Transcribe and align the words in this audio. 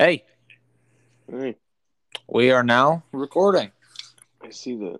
Hey, 0.00 0.24
Hey, 1.30 1.56
we 2.26 2.50
are 2.52 2.62
now 2.62 3.04
recording. 3.12 3.70
I 4.42 4.48
see 4.48 4.74
that. 4.76 4.98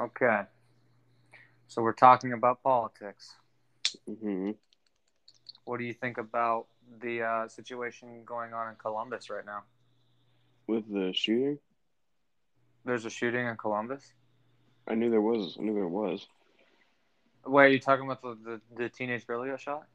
Okay. 0.00 0.42
So 1.66 1.82
we're 1.82 1.94
talking 1.94 2.32
about 2.32 2.62
politics. 2.62 3.34
hmm 4.06 4.52
What 5.64 5.78
do 5.78 5.84
you 5.84 5.94
think 5.94 6.16
about 6.16 6.66
the 7.00 7.22
uh, 7.22 7.48
situation 7.48 8.22
going 8.24 8.52
on 8.52 8.68
in 8.68 8.76
Columbus 8.76 9.30
right 9.30 9.44
now? 9.44 9.64
With 10.68 10.88
the 10.88 11.12
shooting, 11.12 11.58
There's 12.84 13.04
a 13.04 13.10
shooting 13.10 13.48
in 13.48 13.56
Columbus. 13.56 14.12
I 14.86 14.94
knew 14.94 15.10
there 15.10 15.20
was. 15.20 15.56
I 15.58 15.64
knew 15.64 15.74
there 15.74 15.88
was. 15.88 16.24
Wait, 17.44 17.64
are 17.64 17.68
you 17.68 17.80
talking 17.80 18.04
about 18.08 18.22
the, 18.22 18.38
the, 18.44 18.60
the 18.76 18.88
teenage 18.88 19.26
girl 19.26 19.42
who 19.42 19.50
got 19.50 19.60
shot? 19.60 19.88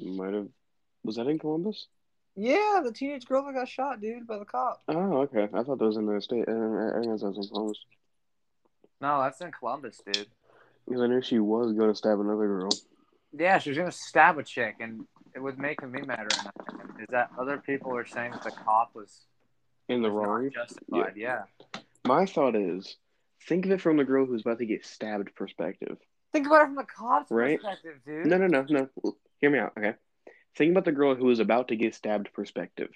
Might 0.00 0.34
have. 0.34 0.46
Was 1.02 1.16
that 1.16 1.26
in 1.26 1.40
Columbus? 1.40 1.88
Yeah, 2.36 2.80
the 2.84 2.92
teenage 2.92 3.26
girl 3.26 3.44
that 3.44 3.54
got 3.54 3.68
shot, 3.68 4.00
dude, 4.00 4.26
by 4.26 4.38
the 4.38 4.44
cop. 4.44 4.80
Oh, 4.88 5.18
okay. 5.22 5.44
I 5.52 5.62
thought 5.62 5.78
that 5.78 5.84
was 5.84 5.96
in 5.96 6.06
the 6.06 6.20
state. 6.20 6.48
Uh, 6.48 6.52
I 6.52 6.98
I 6.98 7.02
guess 7.02 7.20
that 7.20 7.28
was 7.34 7.38
in 7.38 7.48
Columbus 7.52 7.78
No, 9.00 9.20
that's 9.22 9.40
in 9.40 9.50
Columbus, 9.52 10.00
dude. 10.06 10.26
because 10.86 11.02
I 11.02 11.06
knew 11.06 11.20
she 11.22 11.38
was 11.38 11.72
going 11.72 11.90
to 11.90 11.94
stab 11.94 12.20
another 12.20 12.46
girl. 12.46 12.70
Yeah, 13.36 13.58
she 13.58 13.70
was 13.70 13.78
gonna 13.78 13.92
stab 13.92 14.38
a 14.38 14.42
chick, 14.42 14.76
and 14.80 15.06
it 15.36 15.38
was 15.40 15.56
making 15.56 15.92
me 15.92 16.00
mad 16.02 16.18
right 16.18 16.44
now. 16.44 16.78
Is 16.98 17.06
that 17.10 17.30
other 17.38 17.58
people 17.58 17.96
are 17.96 18.04
saying 18.04 18.32
that 18.32 18.42
the 18.42 18.50
cop 18.50 18.90
was, 18.92 19.20
In 19.88 20.02
the 20.02 20.10
was 20.10 20.26
wrong. 20.26 20.50
justified? 20.52 21.12
Yeah. 21.16 21.42
My 22.04 22.26
thought 22.26 22.56
is, 22.56 22.96
think 23.46 23.66
of 23.66 23.70
it 23.70 23.80
from 23.80 23.98
the 23.98 24.04
girl 24.04 24.26
who's 24.26 24.40
about 24.40 24.58
to 24.58 24.66
get 24.66 24.84
stabbed 24.84 25.32
perspective. 25.36 25.96
Think 26.32 26.48
about 26.48 26.62
it 26.62 26.66
from 26.66 26.74
the 26.74 26.82
cop's 26.84 27.30
Right. 27.30 27.60
perspective, 27.60 28.00
dude. 28.04 28.26
No, 28.26 28.36
no, 28.36 28.48
no, 28.48 28.66
no. 28.68 28.88
Hear 29.40 29.50
me 29.50 29.60
out, 29.60 29.74
okay? 29.78 29.94
Think 30.56 30.72
about 30.72 30.84
the 30.84 30.92
girl 30.92 31.14
who 31.14 31.30
is 31.30 31.38
about 31.40 31.68
to 31.68 31.76
get 31.76 31.94
stabbed 31.94 32.32
perspective. 32.32 32.90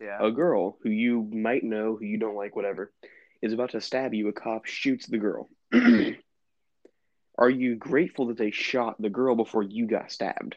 Yeah. 0.00 0.18
A 0.20 0.30
girl 0.30 0.78
who 0.82 0.90
you 0.90 1.22
might 1.32 1.64
know, 1.64 1.96
who 1.96 2.04
you 2.04 2.18
don't 2.18 2.36
like, 2.36 2.54
whatever, 2.56 2.92
is 3.42 3.52
about 3.52 3.70
to 3.70 3.80
stab 3.80 4.14
you. 4.14 4.28
A 4.28 4.32
cop 4.32 4.66
shoots 4.66 5.06
the 5.06 5.18
girl. 5.18 5.48
Are 7.38 7.50
you 7.50 7.76
grateful 7.76 8.26
that 8.26 8.36
they 8.38 8.50
shot 8.50 9.00
the 9.00 9.10
girl 9.10 9.34
before 9.34 9.62
you 9.62 9.86
got 9.86 10.10
stabbed? 10.10 10.56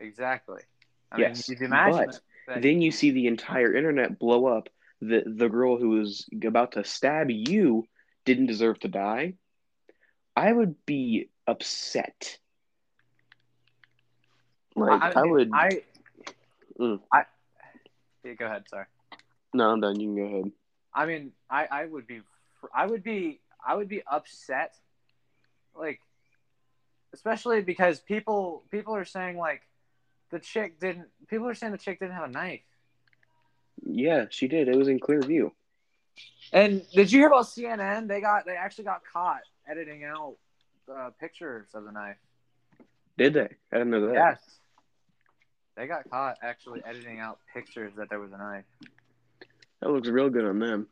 Exactly. 0.00 0.62
I 1.10 1.18
Yes, 1.18 1.48
mean, 1.48 1.70
but 1.70 2.18
that, 2.46 2.62
Then 2.62 2.80
you 2.82 2.90
see 2.90 3.10
the 3.10 3.26
entire 3.26 3.74
internet 3.74 4.18
blow 4.18 4.46
up 4.46 4.68
that 5.02 5.24
the 5.26 5.48
girl 5.48 5.76
who 5.78 5.90
was 5.90 6.26
about 6.44 6.72
to 6.72 6.84
stab 6.84 7.30
you 7.30 7.86
didn't 8.24 8.46
deserve 8.46 8.78
to 8.80 8.88
die. 8.88 9.34
I 10.36 10.52
would 10.52 10.84
be 10.86 11.30
upset. 11.46 12.38
Like 14.74 15.16
I, 15.16 15.22
mean, 15.22 15.30
would. 15.30 15.50
I. 15.52 15.68
Mm. 16.78 17.00
I. 17.12 17.24
Yeah, 18.24 18.34
go 18.34 18.46
ahead. 18.46 18.64
Sorry. 18.68 18.86
No, 19.52 19.70
I'm 19.70 19.80
done. 19.80 20.00
You 20.00 20.08
can 20.08 20.16
go 20.16 20.22
ahead. 20.22 20.52
I 20.94 21.06
mean, 21.06 21.32
I. 21.50 21.66
I 21.70 21.84
would 21.86 22.06
be. 22.06 22.20
I 22.74 22.86
would 22.86 23.02
be. 23.02 23.40
I 23.64 23.74
would 23.74 23.88
be 23.88 24.02
upset. 24.10 24.74
Like, 25.74 26.00
especially 27.12 27.62
because 27.62 28.00
people 28.00 28.64
people 28.70 28.94
are 28.94 29.04
saying 29.04 29.36
like, 29.36 29.62
the 30.30 30.38
chick 30.38 30.80
didn't. 30.80 31.08
People 31.28 31.48
are 31.48 31.54
saying 31.54 31.72
the 31.72 31.78
chick 31.78 31.98
didn't 31.98 32.14
have 32.14 32.28
a 32.28 32.32
knife. 32.32 32.60
Yeah, 33.84 34.26
she 34.30 34.48
did. 34.48 34.68
It 34.68 34.76
was 34.76 34.88
in 34.88 34.98
clear 34.98 35.20
view. 35.20 35.52
And 36.52 36.82
did 36.92 37.10
you 37.10 37.20
hear 37.20 37.28
about 37.28 37.46
CNN? 37.46 38.08
They 38.08 38.20
got. 38.20 38.46
They 38.46 38.56
actually 38.56 38.84
got 38.84 39.02
caught 39.10 39.40
editing 39.68 40.04
out 40.04 40.36
uh, 40.92 41.10
pictures 41.20 41.68
of 41.74 41.84
the 41.84 41.92
knife. 41.92 42.16
Did 43.18 43.34
they? 43.34 43.48
I 43.72 43.78
didn't 43.78 43.90
know 43.90 44.06
that. 44.06 44.14
Yes. 44.14 44.38
They 45.76 45.86
got 45.86 46.08
caught 46.10 46.38
actually 46.42 46.82
editing 46.84 47.20
out 47.20 47.38
pictures 47.52 47.92
that 47.96 48.10
there 48.10 48.20
was 48.20 48.32
a 48.32 48.38
knife. 48.38 48.64
That 49.80 49.90
looks 49.90 50.08
real 50.08 50.30
good 50.30 50.44
on 50.44 50.58
them. 50.58 50.86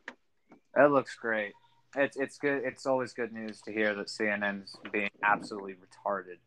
That 0.75 0.91
looks 0.91 1.15
great. 1.15 1.53
It's 1.95 2.17
it's 2.17 2.37
good. 2.37 2.63
It's 2.63 2.85
always 2.85 3.13
good 3.13 3.31
news 3.31 3.61
to 3.61 3.71
hear 3.71 3.93
that 3.95 4.07
CNN's 4.07 4.75
being 4.91 5.09
absolutely 5.23 5.73
retarded. 5.73 6.37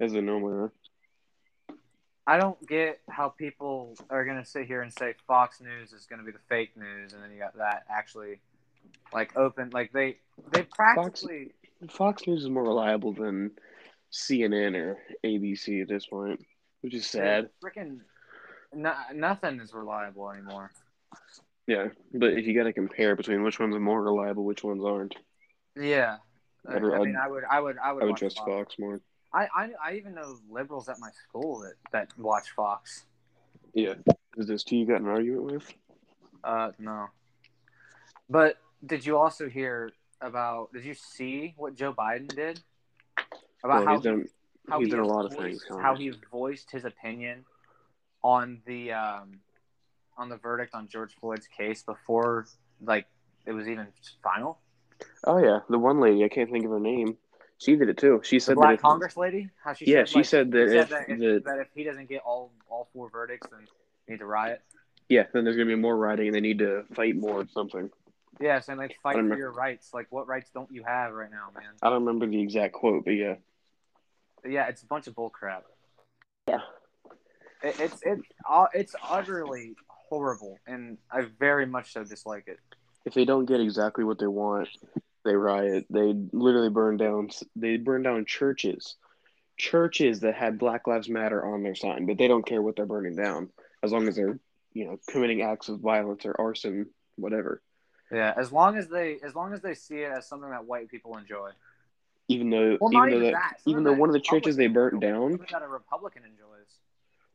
As 0.00 0.12
a 0.12 0.20
normally 0.20 0.54
are. 0.54 0.72
I 2.26 2.38
don't 2.38 2.58
get 2.66 3.00
how 3.08 3.28
people 3.28 3.94
are 4.10 4.24
gonna 4.24 4.44
sit 4.44 4.66
here 4.66 4.82
and 4.82 4.92
say 4.92 5.14
Fox 5.26 5.60
News 5.60 5.92
is 5.92 6.06
gonna 6.06 6.24
be 6.24 6.32
the 6.32 6.38
fake 6.48 6.76
news, 6.76 7.12
and 7.12 7.22
then 7.22 7.30
you 7.30 7.38
got 7.38 7.56
that 7.58 7.84
actually 7.88 8.40
like 9.12 9.36
open. 9.36 9.70
Like 9.72 9.92
they 9.92 10.18
they 10.52 10.62
practically 10.62 11.52
Fox 11.88 12.26
News 12.26 12.42
is 12.42 12.50
more 12.50 12.64
reliable 12.64 13.12
than 13.12 13.52
CNN 14.12 14.74
or 14.74 14.98
ABC 15.24 15.82
at 15.82 15.88
this 15.88 16.06
point, 16.06 16.44
which 16.84 16.92
is 16.92 17.06
sad. 17.06 17.48
Freaking 17.64 18.00
no, 18.74 18.92
nothing 19.14 19.58
is 19.58 19.72
reliable 19.72 20.30
anymore. 20.30 20.70
Yeah, 21.66 21.88
but 22.12 22.34
if 22.34 22.46
you 22.46 22.54
got 22.54 22.64
to 22.64 22.74
compare 22.74 23.16
between 23.16 23.42
which 23.42 23.58
ones 23.58 23.74
are 23.74 23.80
more 23.80 24.02
reliable, 24.02 24.44
which 24.44 24.62
ones 24.62 24.84
aren't, 24.84 25.14
Yeah. 25.74 26.18
I, 26.68 26.76
I'd- 26.76 26.84
I 26.84 26.98
mean, 26.98 27.16
I 27.16 27.26
would, 27.26 27.44
I 27.50 27.58
would, 27.58 27.78
I 27.78 27.92
would, 27.92 28.02
I 28.02 28.06
would 28.06 28.16
trust 28.16 28.36
Fox. 28.36 28.50
Fox 28.50 28.74
more. 28.78 29.00
I, 29.32 29.48
I, 29.56 29.70
I 29.82 29.94
even 29.94 30.14
know 30.14 30.36
liberals 30.50 30.90
at 30.90 30.98
my 31.00 31.08
school 31.26 31.60
that, 31.60 31.74
that 31.92 32.18
watch 32.18 32.50
Fox. 32.50 33.06
Yeah. 33.72 33.94
Is 34.36 34.46
this 34.46 34.62
who 34.68 34.76
you 34.76 34.86
got 34.86 35.00
an 35.00 35.08
argument 35.08 35.44
with? 35.44 35.72
Uh, 36.42 36.72
no. 36.78 37.06
But 38.28 38.56
did 38.84 39.06
you 39.06 39.16
also 39.16 39.48
hear 39.48 39.90
about? 40.20 40.72
Did 40.74 40.84
you 40.84 40.94
see 40.94 41.54
what 41.56 41.74
Joe 41.74 41.94
Biden 41.94 42.28
did 42.28 42.60
about 43.62 43.84
how 43.86 43.98
done. 43.98 44.26
How 44.68 44.78
he's 44.80 44.86
he 44.88 44.90
done 44.96 45.00
a 45.00 45.06
lot 45.06 45.24
of 45.24 45.32
voiced- 45.32 45.42
things, 45.42 45.64
Connor. 45.64 45.82
How 45.82 45.94
he 45.96 46.12
voiced 46.30 46.70
his 46.70 46.84
opinion 46.84 47.44
on 48.22 48.62
the 48.66 48.92
um, 48.92 49.40
on 50.16 50.28
the 50.28 50.36
verdict 50.36 50.74
on 50.74 50.88
George 50.88 51.14
Floyd's 51.20 51.46
case 51.46 51.82
before 51.82 52.46
like 52.82 53.06
it 53.46 53.52
was 53.52 53.68
even 53.68 53.88
final. 54.22 54.58
Oh 55.26 55.38
yeah, 55.38 55.60
the 55.68 55.78
one 55.78 56.00
lady 56.00 56.24
I 56.24 56.28
can't 56.28 56.50
think 56.50 56.64
of 56.64 56.70
her 56.70 56.80
name. 56.80 57.16
She 57.58 57.76
did 57.76 57.88
it 57.88 57.98
too. 57.98 58.20
She 58.24 58.36
The 58.36 58.40
said 58.40 58.56
that 58.56 58.60
Black 58.60 58.74
if, 58.74 58.80
Congress 58.80 59.16
lady, 59.16 59.48
how 59.62 59.72
she 59.74 59.86
Yeah, 59.90 60.00
said, 60.00 60.08
she 60.08 60.18
like, 60.18 60.26
said 60.26 60.50
that 60.52 60.68
she 60.70 60.78
if 60.78 60.88
that, 60.88 61.08
if, 61.08 61.18
the- 61.18 61.42
that 61.44 61.58
if 61.60 61.68
he 61.74 61.84
doesn't 61.84 62.08
get 62.08 62.22
all 62.22 62.52
all 62.68 62.88
four 62.92 63.10
verdicts, 63.10 63.46
then 63.50 63.66
need 64.08 64.18
to 64.18 64.26
riot. 64.26 64.62
yeah, 65.08 65.24
then 65.32 65.44
there's 65.44 65.56
gonna 65.56 65.68
be 65.68 65.74
more 65.74 65.96
rioting 65.96 66.28
and 66.28 66.34
they 66.34 66.40
need 66.40 66.58
to 66.58 66.84
fight 66.94 67.16
more 67.16 67.40
or 67.42 67.46
something. 67.48 67.90
Yeah, 68.40 68.60
and 68.66 68.78
like 68.78 68.96
fight 69.02 69.16
for 69.16 69.36
your 69.36 69.52
rights. 69.52 69.90
Like 69.94 70.06
what 70.10 70.26
rights 70.26 70.50
don't 70.52 70.70
you 70.72 70.82
have 70.84 71.12
right 71.12 71.30
now, 71.30 71.48
man? 71.54 71.70
I 71.82 71.90
don't 71.90 72.04
remember 72.04 72.26
the 72.26 72.40
exact 72.40 72.72
quote, 72.74 73.04
but 73.04 73.12
yeah. 73.12 73.34
Yeah, 74.46 74.68
it's 74.68 74.82
a 74.82 74.86
bunch 74.86 75.06
of 75.06 75.14
bullcrap. 75.14 75.62
Yeah. 76.48 76.60
It, 77.62 77.80
it's 77.80 77.98
it's 78.02 78.22
uh, 78.48 78.66
it's 78.74 78.94
utterly 79.08 79.74
horrible, 79.88 80.58
and 80.66 80.98
I 81.10 81.26
very 81.38 81.66
much 81.66 81.92
so 81.92 82.04
dislike 82.04 82.44
it. 82.46 82.58
If 83.04 83.14
they 83.14 83.24
don't 83.24 83.46
get 83.46 83.60
exactly 83.60 84.04
what 84.04 84.18
they 84.18 84.26
want, 84.26 84.68
they 85.24 85.34
riot. 85.34 85.86
They 85.90 86.14
literally 86.32 86.70
burn 86.70 86.96
down. 86.96 87.30
They 87.56 87.76
burn 87.78 88.02
down 88.02 88.26
churches, 88.26 88.96
churches 89.56 90.20
that 90.20 90.34
had 90.34 90.58
Black 90.58 90.86
Lives 90.86 91.08
Matter 91.08 91.44
on 91.44 91.62
their 91.62 91.74
sign, 91.74 92.06
but 92.06 92.18
they 92.18 92.28
don't 92.28 92.46
care 92.46 92.62
what 92.62 92.76
they're 92.76 92.86
burning 92.86 93.16
down 93.16 93.50
as 93.82 93.92
long 93.92 94.08
as 94.08 94.16
they're 94.16 94.38
you 94.72 94.84
know 94.86 94.98
committing 95.08 95.42
acts 95.42 95.68
of 95.68 95.80
violence 95.80 96.26
or 96.26 96.38
arson, 96.38 96.86
whatever. 97.16 97.62
Yeah, 98.12 98.34
as 98.36 98.52
long 98.52 98.76
as 98.76 98.88
they 98.88 99.18
as 99.24 99.34
long 99.34 99.54
as 99.54 99.62
they 99.62 99.74
see 99.74 99.96
it 99.96 100.12
as 100.12 100.28
something 100.28 100.50
that 100.50 100.66
white 100.66 100.88
people 100.88 101.16
enjoy. 101.16 101.50
Even 102.28 102.50
though, 102.50 102.78
Well, 102.80 102.92
even 102.92 103.10
though 103.10 103.16
even 103.16 103.32
that, 103.32 103.56
even 103.66 103.84
though 103.84 103.92
one 103.92 104.08
of 104.08 104.14
the 104.14 104.20
churches 104.20 104.56
they 104.56 104.66
burnt 104.66 105.00
down, 105.00 105.38
that 105.50 105.62
a 105.62 105.68
Republican 105.68 106.22
enjoys. 106.24 106.78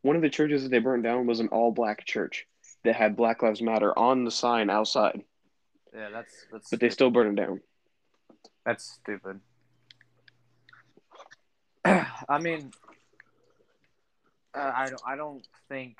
one 0.01 0.16
of 0.16 0.22
the 0.22 0.29
churches 0.29 0.63
that 0.63 0.69
they 0.69 0.79
burnt 0.79 1.03
down 1.03 1.27
was 1.27 1.39
an 1.39 1.50
all-black 1.50 2.05
church 2.05 2.47
that 2.83 2.95
had 2.95 3.16
Black 3.16 3.44
Lives 3.44 3.61
Matter 3.61 3.97
on 3.97 4.23
the 4.23 4.31
sign 4.31 4.69
outside, 4.69 5.23
Yeah, 5.94 6.09
that's 6.09 6.45
that's 6.51 6.69
but 6.69 6.79
they 6.79 6.89
still 6.89 7.11
burned 7.11 7.38
it 7.38 7.45
down. 7.45 7.61
That's 8.66 8.83
stupid. 8.83 9.41
I 11.85 12.39
mean, 12.39 12.71
uh, 14.56 14.71
I 14.75 14.89
don't. 14.89 15.01
I 15.06 15.15
don't 15.15 15.47
think, 15.68 15.97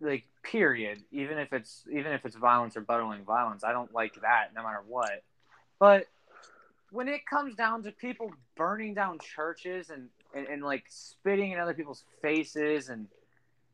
like, 0.00 0.24
period. 0.42 1.02
Even 1.10 1.38
if 1.38 1.52
it's 1.52 1.84
even 1.90 2.12
if 2.12 2.24
it's 2.24 2.36
violence 2.36 2.76
or 2.76 2.80
buttering 2.82 3.24
violence, 3.24 3.64
I 3.64 3.72
don't 3.72 3.92
like 3.94 4.20
that, 4.22 4.48
no 4.54 4.62
matter 4.62 4.82
what. 4.86 5.22
But 5.78 6.06
when 6.94 7.08
it 7.08 7.26
comes 7.26 7.56
down 7.56 7.82
to 7.82 7.90
people 7.90 8.30
burning 8.56 8.94
down 8.94 9.18
churches 9.18 9.90
and, 9.90 10.08
and, 10.32 10.46
and 10.46 10.62
like 10.62 10.84
spitting 10.88 11.50
in 11.50 11.58
other 11.58 11.74
people's 11.74 12.04
faces 12.22 12.88
and 12.88 13.08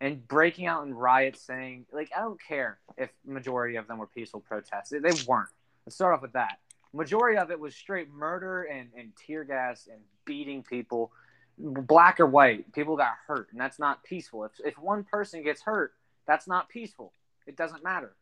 and 0.03 0.27
breaking 0.27 0.67
out 0.67 0.87
in 0.87 0.95
riots, 0.95 1.43
saying 1.43 1.85
like 1.93 2.11
I 2.17 2.21
don't 2.21 2.41
care 2.43 2.79
if 2.97 3.11
majority 3.27 3.77
of 3.77 3.87
them 3.87 3.99
were 3.99 4.07
peaceful 4.07 4.41
protests. 4.41 4.89
They, 4.89 5.01
they 5.01 5.13
weren't. 5.29 5.51
Let's 5.85 5.97
start 5.97 6.15
off 6.15 6.23
with 6.23 6.33
that 6.33 6.61
majority 6.93 7.39
of 7.39 7.51
it 7.51 7.61
was 7.61 7.75
straight 7.75 8.11
murder 8.11 8.63
and, 8.63 8.89
and 8.97 9.13
tear 9.15 9.45
gas 9.45 9.87
and 9.87 10.01
beating 10.25 10.63
people 10.63 11.13
black 11.59 12.19
or 12.21 12.27
white 12.27 12.73
people 12.73 12.97
got 12.97 13.13
hurt 13.27 13.49
and 13.53 13.61
that's 13.61 13.79
not 13.79 14.03
peaceful 14.03 14.45
if, 14.45 14.53
if 14.65 14.79
one 14.79 15.05
person 15.05 15.43
gets 15.43 15.61
hurt 15.61 15.93
that's 16.27 16.49
not 16.49 16.69
peaceful 16.69 17.13
it 17.47 17.55
doesn't 17.57 17.85
matter 17.85 18.15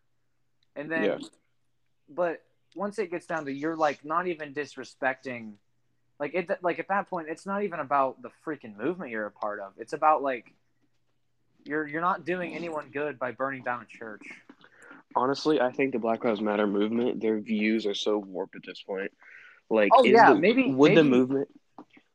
and 0.74 0.90
then 0.90 1.04
Yeah. 1.04 1.18
but 2.08 2.42
once 2.78 2.98
it 2.98 3.10
gets 3.10 3.26
down 3.26 3.44
to 3.44 3.52
you're 3.52 3.76
like 3.76 4.04
not 4.04 4.26
even 4.26 4.54
disrespecting 4.54 5.52
like 6.20 6.32
it 6.34 6.48
like 6.62 6.78
at 6.78 6.88
that 6.88 7.08
point 7.10 7.26
it's 7.28 7.44
not 7.44 7.62
even 7.62 7.80
about 7.80 8.22
the 8.22 8.30
freaking 8.46 8.76
movement 8.76 9.10
you're 9.10 9.26
a 9.26 9.30
part 9.30 9.60
of 9.60 9.72
it's 9.78 9.92
about 9.92 10.22
like 10.22 10.52
You're 11.64 11.86
you're 11.86 12.00
not 12.00 12.25
doing 12.25 12.54
anyone 12.54 12.88
good 12.92 13.19
by 13.19 13.32
burning 13.32 13.62
down 13.62 13.82
a 13.82 13.84
church. 13.98 14.22
Honestly, 15.16 15.60
I 15.60 15.70
think 15.72 15.92
the 15.92 15.98
Black 15.98 16.22
Lives 16.25 16.40
Matter 16.40 16.66
movement, 16.66 17.20
their 17.20 17.40
views 17.40 17.84
are 17.86 17.94
so 17.94 18.19
warped 18.19 18.56
at 18.56 18.62
this 18.64 18.81
point. 18.82 19.10
Like, 19.69 19.90
Oh, 19.94 20.04
is 20.04 20.12
yeah, 20.12 20.32
the, 20.32 20.38
maybe- 20.38 20.70
would 20.70 20.94
the 20.96 21.02
movement 21.04 21.48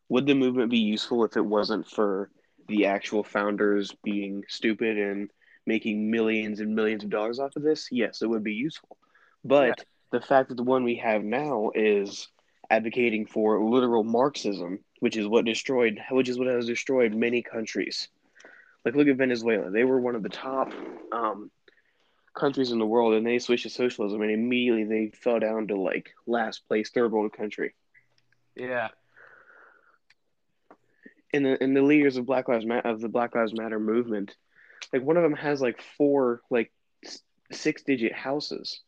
would 0.10 0.26
the 0.26 0.36
movement 0.36 0.70
be 0.72 0.80
useful 0.80 1.24
if 1.26 1.36
it 1.38 1.46
wasn't 1.46 1.88
for 1.88 2.30
the 2.68 2.86
actual 2.86 3.24
founders 3.24 3.94
being 4.04 4.44
stupid 4.48 4.98
and 4.98 5.30
making 5.66 6.10
millions 6.10 6.60
and 6.60 6.74
millions 6.76 7.04
of 7.04 7.10
dollars 7.10 7.40
off 7.40 7.56
of 7.56 7.64
this? 7.64 7.90
Yes, 7.92 8.22
it 8.22 8.28
would 8.30 8.44
be 8.44 8.54
useful. 8.54 8.98
But 9.44 9.84
the 10.14 10.22
fact 10.22 10.50
that 10.50 10.56
the 10.56 10.64
one 10.64 10.84
we 10.84 10.96
have 10.98 11.24
now 11.24 11.72
is 11.74 12.28
advocating 12.70 13.26
for 13.26 13.68
literal 13.68 14.04
Marxism, 14.04 14.78
which 15.00 15.18
is 15.18 15.28
what 15.28 15.44
destroyed, 15.44 16.00
which 16.12 16.30
is 16.30 16.38
what 16.38 16.48
has 16.48 16.68
destroyed 16.68 17.16
many 17.16 17.42
countries. 17.42 18.10
Like, 18.86 18.94
look 18.94 19.08
at 19.08 19.18
Venezuela; 19.18 19.72
they 19.72 19.84
were 19.84 20.00
one 20.00 20.14
of 20.16 20.22
the 20.22 20.30
top 20.30 20.72
um, 21.12 21.50
countries 22.36 22.72
in 22.72 22.78
the 22.78 22.86
world, 22.86 23.16
and 23.16 23.26
they 23.26 23.40
switched 23.40 23.64
to 23.64 23.72
socialism, 23.72 24.22
and 24.22 24.30
immediately 24.30 24.84
they 24.84 25.10
fell 25.18 25.40
down 25.40 25.70
to 25.70 25.76
like 25.76 26.12
last 26.28 26.68
place, 26.68 26.92
third 26.92 27.12
world 27.12 27.34
country. 27.34 27.74
Yeah. 28.56 28.90
And 31.34 31.44
the 31.44 31.64
and 31.64 31.76
the 31.76 31.82
leaders 31.82 32.18
of 32.18 32.28
Black 32.28 32.48
Lives 32.48 32.68
Matter 32.68 32.88
of 32.88 33.02
the 33.02 33.10
Black 33.10 33.34
Lives 33.34 33.56
Matter 33.56 33.80
movement, 33.80 34.36
like 34.94 35.02
one 35.02 35.18
of 35.18 35.24
them 35.24 35.34
has 35.34 35.60
like 35.60 35.82
four 35.98 36.42
like 36.52 36.72
six 37.52 37.82
digit 37.82 38.14
houses. 38.14 38.80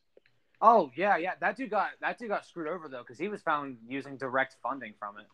Oh 0.62 0.92
yeah, 0.96 1.18
yeah. 1.18 1.34
That 1.40 1.58
dude 1.58 1.70
got 1.70 1.90
that 2.02 2.18
dude 2.18 2.30
got 2.30 2.46
screwed 2.46 2.68
over 2.68 2.88
though 2.88 3.02
because 3.02 3.18
he 3.18 3.28
was 3.28 3.42
found 3.42 3.78
using 3.88 4.18
direct 4.18 4.56
funding 4.64 4.94
from 5.00 5.18
it. 5.18 5.26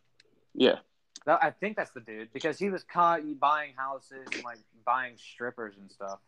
Yeah, 0.54 0.80
That, 1.26 1.40
I 1.42 1.52
think 1.52 1.78
that's 1.78 1.92
the 1.92 2.02
dude 2.02 2.34
because 2.34 2.60
he 2.60 2.70
was 2.70 2.84
caught 2.84 3.22
buying 3.40 3.74
houses 3.78 4.28
and 4.34 4.44
like 4.44 4.58
buying 4.86 5.16
strippers 5.18 5.76
and 5.80 5.90
stuff. 5.90 6.20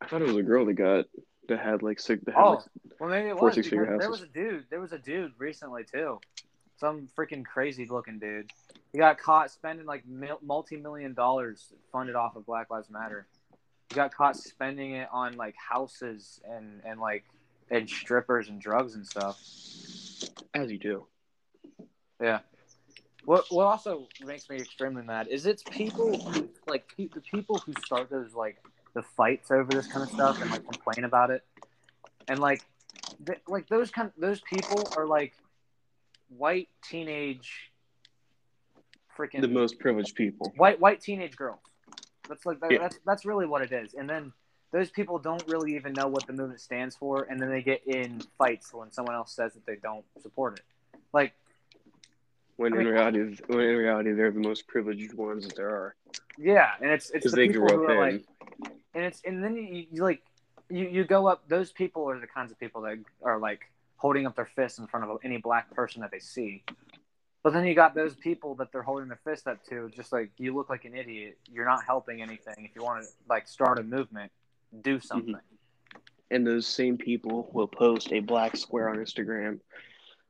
I 0.00 0.06
thought 0.06 0.20
it 0.22 0.26
was 0.28 0.36
a 0.36 0.42
girl 0.42 0.66
that 0.66 0.74
got 0.74 1.06
that 1.48 1.58
had 1.58 1.82
like 1.82 1.98
six. 2.00 2.22
That 2.24 2.34
had, 2.34 2.42
Oh, 2.42 2.50
like, 2.50 2.64
well 3.00 3.10
maybe 3.10 3.28
it 3.30 3.36
Four 3.38 3.46
was 3.46 3.54
six-figure 3.54 3.86
because 3.86 4.00
there 4.00 4.10
was 4.10 4.22
a 4.22 4.26
dude. 4.26 4.64
There 4.70 4.80
was 4.80 4.92
a 4.92 4.98
dude 4.98 5.32
recently 5.38 5.84
too, 5.84 6.20
some 6.78 7.08
freaking 7.16 7.44
crazy 7.44 7.86
looking 7.86 8.18
dude. 8.18 8.50
He 8.92 8.98
got 8.98 9.18
caught 9.18 9.50
spending 9.50 9.86
like 9.86 10.04
multi 10.42 10.76
million 10.76 11.14
dollars 11.14 11.72
funded 11.90 12.14
off 12.16 12.36
of 12.36 12.44
Black 12.44 12.70
Lives 12.70 12.90
Matter. 12.90 13.26
He 13.88 13.94
got 13.94 14.14
caught 14.14 14.36
spending 14.36 14.92
it 14.96 15.08
on 15.10 15.36
like 15.36 15.54
houses 15.56 16.40
and 16.48 16.82
and 16.84 17.00
like 17.00 17.24
and 17.72 17.88
strippers 17.90 18.48
and 18.48 18.60
drugs 18.60 18.94
and 18.94 19.04
stuff. 19.06 19.40
as 20.54 20.70
you 20.70 20.78
do. 20.78 21.06
Yeah. 22.20 22.40
What 23.24 23.46
what 23.50 23.66
also 23.66 24.06
makes 24.24 24.48
me 24.50 24.56
extremely 24.56 25.02
mad 25.02 25.26
is 25.28 25.46
it's 25.46 25.62
people 25.64 26.16
who 26.30 26.48
like 26.68 26.84
pe- 26.96 27.08
the 27.08 27.20
people 27.22 27.58
who 27.58 27.72
start 27.84 28.10
those 28.10 28.34
like 28.34 28.58
the 28.94 29.02
fights 29.02 29.50
over 29.50 29.70
this 29.70 29.86
kind 29.86 30.02
of 30.06 30.10
stuff 30.12 30.40
and 30.42 30.50
like 30.50 30.62
complain 30.64 31.04
about 31.04 31.30
it, 31.30 31.42
and 32.28 32.38
like 32.40 32.62
th- 33.26 33.40
like 33.48 33.66
those 33.68 33.90
kind 33.90 34.10
those 34.18 34.40
people 34.42 34.86
are 34.96 35.06
like 35.06 35.32
white 36.36 36.68
teenage 36.84 37.70
freaking 39.16 39.40
The 39.40 39.48
most 39.48 39.78
privileged 39.78 40.14
people. 40.14 40.52
white 40.56 40.78
white 40.80 41.00
teenage 41.00 41.36
girls. 41.36 41.60
That's 42.28 42.44
like 42.44 42.60
that, 42.60 42.70
Yeah. 42.72 42.78
that's 42.78 42.98
that's 43.06 43.24
really 43.24 43.46
what 43.46 43.62
it 43.62 43.72
is. 43.72 43.94
And 43.94 44.08
then 44.10 44.32
those 44.72 44.90
people 44.90 45.18
don't 45.18 45.42
really 45.46 45.76
even 45.76 45.92
know 45.92 46.08
what 46.08 46.26
the 46.26 46.32
movement 46.32 46.60
stands 46.60 46.96
for, 46.96 47.24
and 47.24 47.38
then 47.40 47.50
they 47.50 47.62
get 47.62 47.86
in 47.86 48.20
fights 48.38 48.72
when 48.72 48.90
someone 48.90 49.14
else 49.14 49.32
says 49.32 49.52
that 49.54 49.66
they 49.66 49.76
don't 49.76 50.04
support 50.22 50.58
it. 50.58 50.64
Like 51.12 51.34
When 52.56 52.72
I 52.72 52.76
in 52.78 52.84
mean- 52.84 52.92
reality, 52.94 53.36
when 53.46 53.60
in 53.60 53.76
reality, 53.76 54.12
they're 54.12 54.30
the 54.30 54.40
most 54.40 54.66
privileged 54.66 55.14
ones 55.14 55.46
that 55.46 55.56
there 55.56 55.68
are 55.70 55.94
Yeah, 56.38 56.70
and 56.80 56.90
it's 56.90 57.10
it's 57.10 57.30
the 57.30 57.36
they 57.36 57.48
people 57.48 57.66
grew 57.66 57.76
who 57.78 57.84
up 57.84 57.90
are 57.90 58.08
in. 58.08 58.14
like, 58.16 58.24
and 58.94 59.04
it's 59.04 59.22
and 59.24 59.42
then 59.44 59.56
you, 59.56 59.86
you 59.92 60.02
like 60.02 60.22
you 60.70 60.86
you 60.88 61.04
go 61.04 61.26
up. 61.26 61.46
Those 61.48 61.70
people 61.72 62.08
are 62.08 62.18
the 62.18 62.26
kinds 62.26 62.50
of 62.50 62.58
people 62.58 62.80
that 62.82 62.98
are 63.22 63.38
like 63.38 63.60
holding 63.96 64.26
up 64.26 64.34
their 64.34 64.46
fists 64.56 64.78
in 64.78 64.86
front 64.86 65.08
of 65.08 65.18
any 65.22 65.36
black 65.36 65.70
person 65.74 66.00
that 66.00 66.10
they 66.10 66.18
see. 66.18 66.64
But 67.42 67.52
then 67.52 67.64
you 67.66 67.74
got 67.74 67.94
those 67.94 68.14
people 68.14 68.54
that 68.56 68.70
they're 68.72 68.82
holding 68.82 69.08
their 69.08 69.20
fist 69.24 69.46
up 69.48 69.64
to, 69.66 69.90
just 69.90 70.12
like 70.12 70.30
you 70.38 70.54
look 70.54 70.70
like 70.70 70.84
an 70.84 70.94
idiot. 70.94 71.38
You're 71.52 71.66
not 71.66 71.84
helping 71.84 72.22
anything. 72.22 72.54
If 72.58 72.74
you 72.76 72.82
want 72.84 73.02
to 73.04 73.08
like 73.28 73.48
start 73.48 73.78
a 73.80 73.82
movement, 73.82 74.30
do 74.80 74.96
mm-hmm. 74.96 75.06
something. 75.06 75.36
and 76.30 76.46
those 76.46 76.66
same 76.66 76.96
people 76.96 77.50
will 77.52 77.68
post 77.68 78.12
a 78.12 78.20
black 78.20 78.56
square 78.56 78.88
on 78.88 78.96
Instagram 78.96 79.60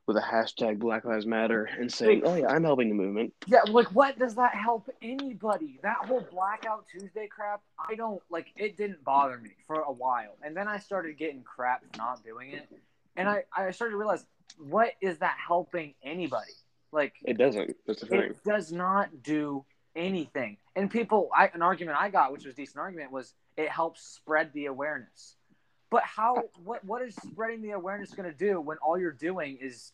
with 0.05 0.17
a 0.17 0.21
hashtag 0.21 0.79
Black 0.79 1.05
Lives 1.05 1.25
Matter 1.25 1.69
and 1.79 1.91
say, 1.91 2.21
"Oh 2.23 2.35
yeah, 2.35 2.47
I'm 2.47 2.63
helping 2.63 2.89
the 2.89 2.95
movement." 2.95 3.33
Yeah, 3.47 3.61
like 3.67 3.87
what 3.87 4.19
does 4.19 4.35
that 4.35 4.53
help 4.53 4.89
anybody? 5.01 5.79
That 5.81 5.97
whole 6.05 6.25
blackout 6.29 6.85
Tuesday 6.91 7.27
crap, 7.27 7.61
I 7.79 7.95
don't 7.95 8.21
like 8.29 8.47
it 8.55 8.75
didn't 8.75 9.03
bother 9.03 9.37
me 9.37 9.51
for 9.65 9.81
a 9.81 9.91
while. 9.91 10.35
And 10.43 10.55
then 10.55 10.67
I 10.67 10.79
started 10.79 11.17
getting 11.17 11.43
crap 11.43 11.81
for 11.81 11.97
not 11.97 12.23
doing 12.23 12.51
it. 12.51 12.67
And 13.15 13.29
I, 13.29 13.43
I 13.55 13.71
started 13.71 13.91
to 13.91 13.97
realize 13.97 14.25
what 14.57 14.91
is 15.01 15.19
that 15.19 15.37
helping 15.45 15.93
anybody? 16.03 16.51
Like 16.91 17.13
It 17.23 17.37
doesn't. 17.37 17.75
That's 17.87 18.01
the 18.01 18.07
thing. 18.07 18.21
it 18.21 18.43
does 18.43 18.71
not 18.71 19.23
do 19.23 19.63
anything. 19.95 20.57
And 20.75 20.89
people 20.89 21.29
I 21.35 21.49
an 21.53 21.61
argument 21.61 21.97
I 21.99 22.09
got, 22.09 22.31
which 22.31 22.45
was 22.45 22.55
decent 22.55 22.77
argument, 22.77 23.11
was 23.11 23.33
it 23.57 23.69
helps 23.69 24.01
spread 24.01 24.51
the 24.53 24.65
awareness. 24.65 25.35
But 25.89 26.03
how 26.03 26.43
what 26.63 26.83
what 26.83 27.01
is 27.01 27.15
spreading 27.15 27.61
the 27.61 27.71
awareness 27.71 28.13
gonna 28.13 28.33
do 28.33 28.59
when 28.59 28.77
all 28.77 28.99
you're 28.99 29.11
doing 29.11 29.57
is 29.61 29.91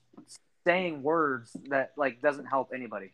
saying 0.66 1.04
words 1.04 1.56
that 1.70 1.92
like 1.98 2.22
doesn't 2.22 2.46
help 2.46 2.72
anybody? 2.74 3.12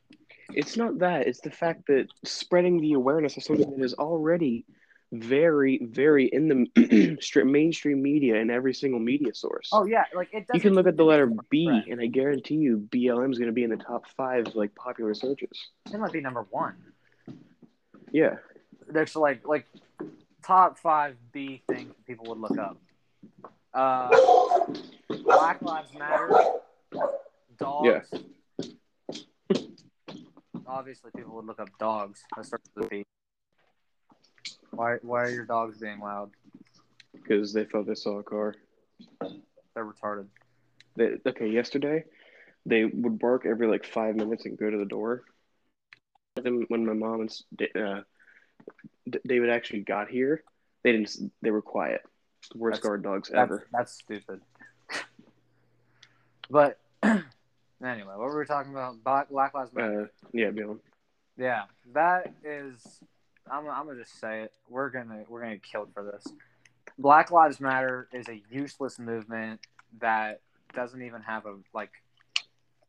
It's 0.50 0.78
not 0.78 1.00
that. 1.00 1.28
It's 1.28 1.42
the 1.42 1.52
fact 1.52 1.88
that 1.88 2.08
spreading 2.24 2.80
the 2.80 2.94
awareness 2.94 3.38
of 3.38 3.44
something 3.44 3.70
that 3.70 3.84
is 3.84 3.96
already 3.96 4.66
very, 5.12 5.80
very 5.84 6.26
in 6.26 6.48
the 6.48 7.18
mainstream 7.46 8.02
media 8.02 8.36
and 8.40 8.50
every 8.52 8.74
single 8.74 9.00
media 9.00 9.34
source. 9.34 9.70
Oh 9.72 9.86
yeah, 9.86 10.04
like 10.16 10.30
it. 10.34 10.46
you 10.54 10.60
can 10.60 10.74
look 10.74 10.88
at 10.88 10.98
the 10.98 11.04
letter 11.04 11.32
B, 11.50 11.68
Right. 11.70 11.86
and 11.88 12.02
I 12.02 12.08
guarantee 12.08 12.56
you, 12.56 12.88
BLM 12.90 13.32
is 13.32 13.38
going 13.38 13.48
to 13.50 13.54
be 13.54 13.64
in 13.64 13.70
the 13.70 13.78
top 13.78 14.06
five 14.18 14.48
like 14.56 14.74
popular 14.76 15.14
searches. 15.14 15.70
It 15.94 16.00
might 16.00 16.12
be 16.12 16.22
number 16.22 16.46
one. 16.50 16.76
Yeah, 18.12 18.36
There's 18.88 19.16
like 19.16 19.48
like 19.48 19.66
top 20.44 20.78
five 20.80 21.16
B 21.32 21.62
things 21.70 21.94
people 22.08 22.26
would 22.30 22.40
look 22.40 22.58
up. 22.58 22.78
Uh, 23.74 24.10
Black 25.24 25.62
Lives 25.62 25.94
Matter. 25.98 26.30
Dogs. 27.58 28.10
Obviously, 30.68 31.12
people 31.16 31.36
would 31.36 31.46
look 31.46 31.60
up 31.60 31.70
dogs. 31.80 32.24
That 32.36 32.46
starts 32.46 32.70
with 32.76 32.86
a 32.86 32.90
B. 32.90 33.06
Why 34.72 34.98
why 35.02 35.24
are 35.24 35.30
your 35.30 35.46
dogs 35.46 35.78
being 35.78 36.00
loud? 36.00 36.32
because 37.14 37.54
they 37.54 37.64
thought 37.64 37.88
they 37.88 37.96
saw 37.96 38.20
a 38.20 38.24
car. 38.24 38.56
They're 39.22 39.86
retarded. 39.86 40.28
They, 40.96 41.18
okay, 41.26 41.48
yesterday 41.48 42.04
they 42.66 42.86
would 42.86 43.20
bark 43.20 43.46
every 43.46 43.68
like 43.68 43.86
five 43.86 44.16
minutes 44.16 44.46
and 44.46 44.58
go 44.58 44.70
to 44.70 44.78
the 44.78 44.86
door. 44.86 45.24
Then 46.36 46.66
when 46.68 46.86
my 46.86 46.94
mom 46.94 47.22
and 47.22 47.32
uh, 47.76 48.02
D- 49.10 49.20
David 49.26 49.50
actually 49.50 49.82
got 49.82 50.10
here, 50.10 50.44
they 50.84 50.92
didn't. 50.92 51.32
They 51.42 51.52
were 51.52 51.62
quiet. 51.62 52.02
Worst 52.54 52.76
That's- 52.82 52.84
guard 52.88 53.04
dogs 53.04 53.30
That's, 53.30 53.40
ever. 53.42 53.68
that's 53.72 53.94
stupid. 53.94 54.42
But 56.48 56.78
anyway, 57.04 57.24
what 57.82 58.20
were 58.20 58.38
we 58.40 58.46
talking 58.46 58.72
about? 58.72 59.04
Black, 59.04 59.32
Lives 59.32 59.74
Matter. 59.74 60.04
Uh, 60.04 60.28
yeah, 60.32 60.50
BLM. 60.52 60.78
Yeah, 61.38 61.64
that 61.94 62.34
is. 62.44 62.86
I'm, 63.50 63.70
I'm 63.70 63.86
gonna 63.86 64.00
just 64.00 64.20
say 64.20 64.44
it. 64.44 64.54
We're 64.70 64.90
gonna 64.90 65.24
we're 65.28 65.42
gonna 65.42 65.56
get 65.56 65.64
killed 65.64 65.90
for 65.94 66.04
this. 66.04 66.26
Black 66.98 67.32
Lives 67.32 67.60
Matter 67.60 68.08
is 68.14 68.28
a 68.30 68.42
useless 68.50 69.00
movement 69.00 69.62
that 70.00 70.42
doesn't 70.74 71.02
even 71.02 71.22
have 71.22 71.46
a 71.46 71.56
like 71.74 71.92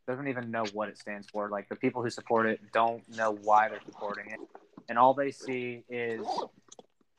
doesn't 0.07 0.29
even 0.29 0.51
know 0.51 0.65
what 0.73 0.89
it 0.89 0.99
stands 0.99 1.27
for. 1.29 1.49
Like 1.51 1.69
the 1.69 1.77
people 1.77 2.03
who 2.03 2.11
support 2.11 2.47
it 2.47 2.61
don't 2.73 3.03
know 3.17 3.33
why 3.43 3.69
they're 3.69 3.81
supporting 3.85 4.31
it, 4.31 4.41
and 4.89 4.99
all 4.99 5.15
they 5.15 5.31
see 5.31 5.85
is 5.89 6.27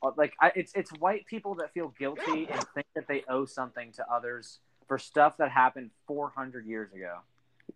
uh, 0.02 0.10
like 0.16 0.34
I, 0.40 0.52
it's 0.54 0.72
it's 0.74 0.90
white 0.98 1.26
people 1.26 1.54
that 1.56 1.72
feel 1.72 1.94
guilty 1.98 2.48
and 2.50 2.64
think 2.74 2.86
that 2.94 3.06
they 3.06 3.24
owe 3.28 3.44
something 3.44 3.92
to 3.92 4.10
others 4.10 4.58
for 4.86 4.98
stuff 4.98 5.36
that 5.36 5.50
happened 5.50 5.90
400 6.06 6.66
years 6.66 6.92
ago. 6.92 7.18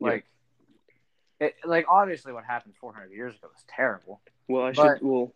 Like 0.01 0.25
it, 1.43 1.55
like 1.65 1.87
obviously 1.89 2.33
what 2.33 2.45
happened 2.45 2.75
400 2.81 3.11
years 3.13 3.35
ago 3.35 3.49
was 3.53 3.65
terrible. 3.69 4.21
Well, 4.49 4.65
I 4.65 4.73
should. 4.73 4.99
Well, 5.03 5.33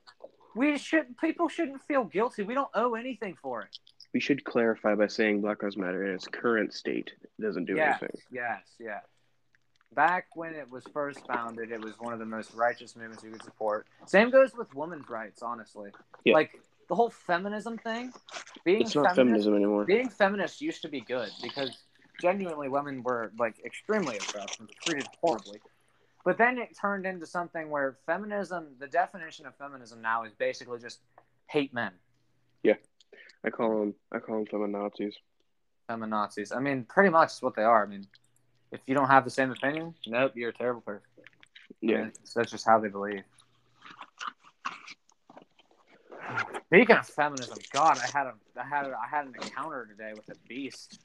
We 0.54 0.78
should 0.78 1.16
people 1.18 1.48
shouldn't 1.48 1.82
feel 1.82 2.04
guilty. 2.04 2.42
We 2.42 2.54
don't 2.54 2.70
owe 2.74 2.94
anything 2.94 3.36
for 3.42 3.62
it. 3.62 3.78
we 4.14 4.20
should 4.20 4.44
clarify 4.44 4.94
by 4.94 5.06
saying 5.08 5.40
Black 5.42 5.62
Lives 5.62 5.76
Matter 5.76 6.04
in 6.06 6.14
its 6.14 6.26
current 6.26 6.72
state 6.72 7.12
doesn't 7.40 7.66
do 7.66 7.74
yes, 7.76 7.98
anything. 8.00 8.20
yes, 8.30 8.62
yes. 8.78 9.04
Back 9.94 10.26
when 10.34 10.54
it 10.54 10.70
was 10.70 10.84
first 10.92 11.20
founded, 11.26 11.70
it 11.70 11.80
was 11.82 11.94
one 11.98 12.12
of 12.12 12.18
the 12.18 12.26
most 12.26 12.52
righteous 12.54 12.96
movements 12.96 13.22
you 13.24 13.30
could 13.30 13.42
support. 13.44 13.86
Same 14.06 14.30
goes 14.30 14.54
with 14.54 14.74
women's 14.74 15.08
rights, 15.08 15.42
honestly. 15.42 15.90
Yeah. 16.24 16.34
Like 16.34 16.60
the 16.88 16.94
whole 16.94 17.08
feminism 17.10 17.78
thing. 17.78 18.12
Being 18.64 18.82
It's 18.82 18.94
not 18.94 19.14
feminist, 19.14 19.44
feminism 19.46 19.54
anymore. 19.54 19.84
being 19.84 20.08
feminist 20.08 20.60
used 20.60 20.82
to 20.82 20.88
be 20.88 21.00
good 21.00 21.30
because 21.42 21.70
genuinely 22.20 22.68
women 22.68 23.02
were 23.02 23.32
like 23.38 23.56
extremely 23.64 24.16
oppressed 24.16 24.60
and 24.60 24.68
treated 24.84 25.06
horribly. 25.22 25.60
But 26.26 26.38
then 26.38 26.58
it 26.58 26.76
turned 26.76 27.06
into 27.06 27.24
something 27.24 27.70
where 27.70 27.98
feminism, 28.04 28.66
the 28.80 28.88
definition 28.88 29.46
of 29.46 29.54
feminism 29.54 30.02
now 30.02 30.24
is 30.24 30.32
basically 30.32 30.80
just 30.80 30.98
hate 31.46 31.72
men. 31.72 31.92
Yeah, 32.64 32.74
I 33.44 33.50
call 33.50 33.78
them 33.78 33.94
I 34.12 34.18
call 34.18 34.44
them 34.44 34.46
feminazis. 34.46 35.14
Feminazis. 35.88 36.54
I 36.54 36.58
mean, 36.58 36.82
pretty 36.82 37.10
much 37.10 37.34
is 37.34 37.42
what 37.42 37.54
they 37.54 37.62
are. 37.62 37.84
I 37.84 37.88
mean, 37.88 38.08
if 38.72 38.80
you 38.86 38.94
don't 38.96 39.06
have 39.06 39.22
the 39.22 39.30
same 39.30 39.52
opinion, 39.52 39.94
nope, 40.08 40.32
you're 40.34 40.48
a 40.50 40.52
terrible 40.52 40.80
person. 40.80 41.06
Yeah. 41.80 42.08
That's 42.34 42.50
just 42.50 42.66
how 42.66 42.80
they 42.80 42.88
believe. 42.88 43.22
Speaking 46.66 46.96
of 46.96 47.06
feminism, 47.06 47.58
God, 47.72 47.98
I 48.02 48.18
had 48.18 48.26
a, 48.26 48.34
I 48.60 48.66
had, 48.66 48.86
a, 48.86 48.96
I 48.96 49.06
had 49.08 49.26
an 49.26 49.34
encounter 49.40 49.86
today 49.86 50.12
with 50.16 50.28
a 50.36 50.38
beast. 50.48 50.98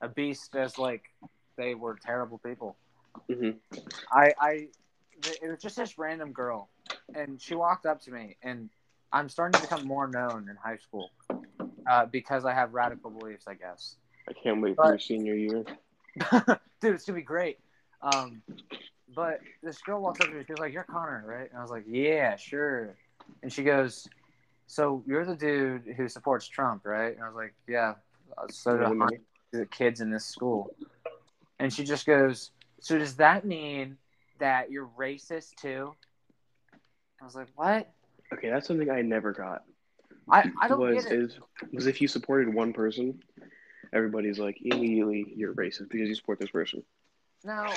A 0.00 0.08
beast 0.08 0.54
as 0.54 0.78
like 0.78 1.02
they 1.56 1.74
were 1.74 1.98
terrible 2.00 2.38
people. 2.38 2.76
Hmm 3.30 3.50
I, 4.12 4.32
I, 4.40 4.68
it 5.42 5.48
was 5.48 5.60
just 5.60 5.76
this 5.76 5.98
random 5.98 6.32
girl, 6.32 6.68
and 7.14 7.40
she 7.40 7.54
walked 7.54 7.86
up 7.86 8.00
to 8.02 8.10
me, 8.10 8.36
and 8.42 8.70
I'm 9.12 9.28
starting 9.28 9.58
to 9.60 9.66
become 9.66 9.86
more 9.86 10.06
known 10.08 10.48
in 10.48 10.56
high 10.56 10.76
school 10.78 11.10
uh, 11.88 12.06
because 12.06 12.44
I 12.44 12.52
have 12.52 12.74
radical 12.74 13.10
beliefs, 13.10 13.46
I 13.48 13.54
guess. 13.54 13.96
I 14.28 14.32
can't 14.32 14.60
wait 14.60 14.76
for 14.76 14.88
your 14.88 14.98
senior 14.98 15.34
year. 15.34 15.64
Dude, 16.80 16.94
it's 16.94 17.04
gonna 17.04 17.18
be 17.18 17.22
great. 17.22 17.58
Um, 18.02 18.42
but 19.14 19.40
this 19.62 19.80
girl 19.82 20.00
walks 20.00 20.20
up 20.20 20.28
to 20.28 20.34
me. 20.34 20.44
She 20.46 20.52
was 20.52 20.60
like, 20.60 20.72
"You're 20.72 20.84
Connor, 20.84 21.24
right?" 21.26 21.48
And 21.50 21.58
I 21.58 21.62
was 21.62 21.70
like, 21.70 21.84
"Yeah, 21.86 22.36
sure." 22.36 22.96
And 23.42 23.52
she 23.52 23.62
goes, 23.62 24.08
"So 24.66 25.02
you're 25.06 25.24
the 25.24 25.36
dude 25.36 25.94
who 25.96 26.08
supports 26.08 26.46
Trump, 26.48 26.86
right?" 26.86 27.14
And 27.14 27.22
I 27.22 27.26
was 27.26 27.36
like, 27.36 27.54
"Yeah." 27.68 27.94
So 28.48 28.76
do 29.52 29.60
of 29.60 29.70
kids 29.70 30.00
in 30.00 30.10
this 30.10 30.26
school. 30.26 30.74
And 31.58 31.72
she 31.72 31.84
just 31.84 32.06
goes, 32.06 32.50
"So 32.84 32.98
does 32.98 33.16
that 33.16 33.46
mean 33.46 33.96
that 34.40 34.70
you're 34.70 34.86
racist 34.86 35.54
too?" 35.56 35.94
I 37.18 37.24
was 37.24 37.34
like, 37.34 37.48
"What?" 37.54 37.90
Okay, 38.30 38.50
that's 38.50 38.66
something 38.66 38.90
I 38.90 39.00
never 39.00 39.32
got. 39.32 39.62
I, 40.30 40.50
I 40.60 40.68
don't 40.68 40.80
was 40.80 41.04
get 41.04 41.12
it. 41.12 41.18
is 41.18 41.38
was 41.72 41.86
if 41.86 42.02
you 42.02 42.08
supported 42.08 42.52
one 42.52 42.74
person, 42.74 43.22
everybody's 43.94 44.38
like 44.38 44.58
immediately 44.60 45.32
you're 45.34 45.54
racist 45.54 45.88
because 45.88 46.10
you 46.10 46.14
support 46.14 46.38
this 46.38 46.50
person. 46.50 46.82
No, 47.42 47.72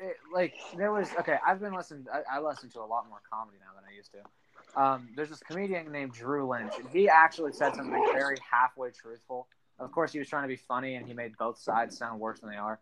it, 0.00 0.16
like 0.32 0.54
there 0.78 0.90
was 0.90 1.10
okay. 1.20 1.36
I've 1.46 1.60
been 1.60 1.74
listening. 1.74 2.06
I, 2.10 2.38
I 2.38 2.40
listen 2.40 2.70
to 2.70 2.80
a 2.80 2.88
lot 2.88 3.06
more 3.10 3.20
comedy 3.30 3.58
now 3.60 3.74
than 3.74 3.84
I 3.86 3.94
used 3.94 4.12
to. 4.12 4.82
Um, 4.82 5.08
there's 5.14 5.28
this 5.28 5.40
comedian 5.40 5.92
named 5.92 6.12
Drew 6.12 6.48
Lynch, 6.48 6.72
and 6.78 6.88
he 6.88 7.10
actually 7.10 7.52
said 7.52 7.74
something 7.74 7.92
very 8.14 8.38
halfway 8.50 8.90
truthful. 8.90 9.48
Of 9.78 9.92
course, 9.92 10.12
he 10.12 10.18
was 10.18 10.28
trying 10.28 10.44
to 10.44 10.48
be 10.48 10.56
funny, 10.56 10.94
and 10.94 11.06
he 11.06 11.12
made 11.12 11.36
both 11.36 11.58
sides 11.58 11.96
sound 11.98 12.20
worse 12.20 12.40
than 12.40 12.48
they 12.48 12.56
are. 12.56 12.78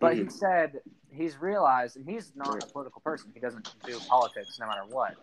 But 0.00 0.16
he 0.16 0.24
Mhm. 0.24 0.32
said 0.32 0.80
he's 1.10 1.36
realized, 1.36 1.96
and 1.96 2.08
he's 2.08 2.34
not 2.34 2.58
a 2.58 2.66
political 2.66 3.00
person. 3.00 3.32
He 3.32 3.40
doesn't 3.40 3.66
do 3.84 4.00
politics 4.08 4.58
no 4.58 4.66
matter 4.66 4.84
what. 4.84 5.16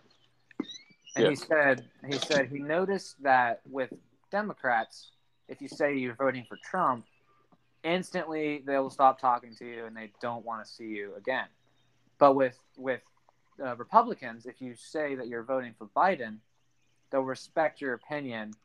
And 1.15 1.23
Yeah. 1.25 1.29
he 1.29 1.35
said 1.35 1.89
he 2.05 2.17
said 2.17 2.49
he 2.49 2.59
noticed 2.59 3.21
that 3.23 3.61
with 3.67 3.93
Democrats, 4.31 5.11
if 5.47 5.61
you 5.61 5.67
say 5.67 5.95
you're 5.95 6.15
voting 6.15 6.45
for 6.45 6.57
Trump, 6.57 7.05
instantly 7.83 8.63
they 8.65 8.79
will 8.79 8.89
stop 8.89 9.19
talking 9.19 9.55
to 9.55 9.65
you 9.65 9.85
and 9.85 9.95
they 9.95 10.11
don't 10.21 10.43
want 10.43 10.65
to 10.65 10.71
see 10.71 10.87
you 10.87 11.15
again. 11.15 11.47
But 12.17 12.35
with 12.35 12.57
with 12.77 13.01
uh, 13.63 13.75
Republicans, 13.75 14.45
if 14.47 14.61
you 14.61 14.73
say 14.75 15.15
that 15.15 15.27
you're 15.27 15.43
voting 15.43 15.75
for 15.77 15.87
Biden, 15.87 16.39
they'll 17.11 17.21
respect 17.21 17.79
your 17.81 17.93
opinion, 17.93 18.55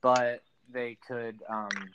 but 0.00 0.44
they 0.70 0.96
could 1.06 1.42
um, 1.48 1.94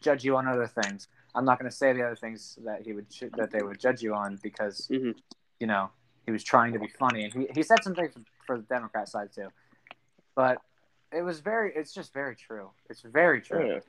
judge 0.00 0.24
you 0.24 0.36
on 0.36 0.48
other 0.48 0.66
things. 0.66 1.08
I'm 1.34 1.44
not 1.44 1.58
going 1.58 1.70
to 1.70 1.76
say 1.76 1.92
the 1.92 2.02
other 2.04 2.16
things 2.16 2.58
that 2.64 2.82
he 2.82 2.92
would 2.92 3.06
that 3.36 3.50
they 3.50 3.62
would 3.62 3.78
judge 3.78 4.02
you 4.02 4.14
on 4.14 4.38
because 4.42 4.88
Mhm. 4.88 5.14
you 5.60 5.66
know 5.66 5.90
he 6.26 6.32
was 6.32 6.42
trying 6.44 6.72
to 6.72 6.78
be 6.78 6.88
funny 6.88 7.24
and 7.24 7.32
he, 7.32 7.46
he 7.54 7.62
said 7.62 7.82
some 7.82 7.94
things 7.94 8.14
for 8.46 8.56
the 8.56 8.62
Democrat 8.64 9.08
side 9.08 9.32
too, 9.32 9.48
but 10.34 10.60
it 11.12 11.22
was 11.22 11.40
very 11.40 11.72
it's 11.74 11.92
just 11.92 12.12
very 12.12 12.34
true. 12.36 12.70
It's 12.90 13.02
very 13.02 13.40
true. 13.40 13.66
Yeah. 13.66 13.80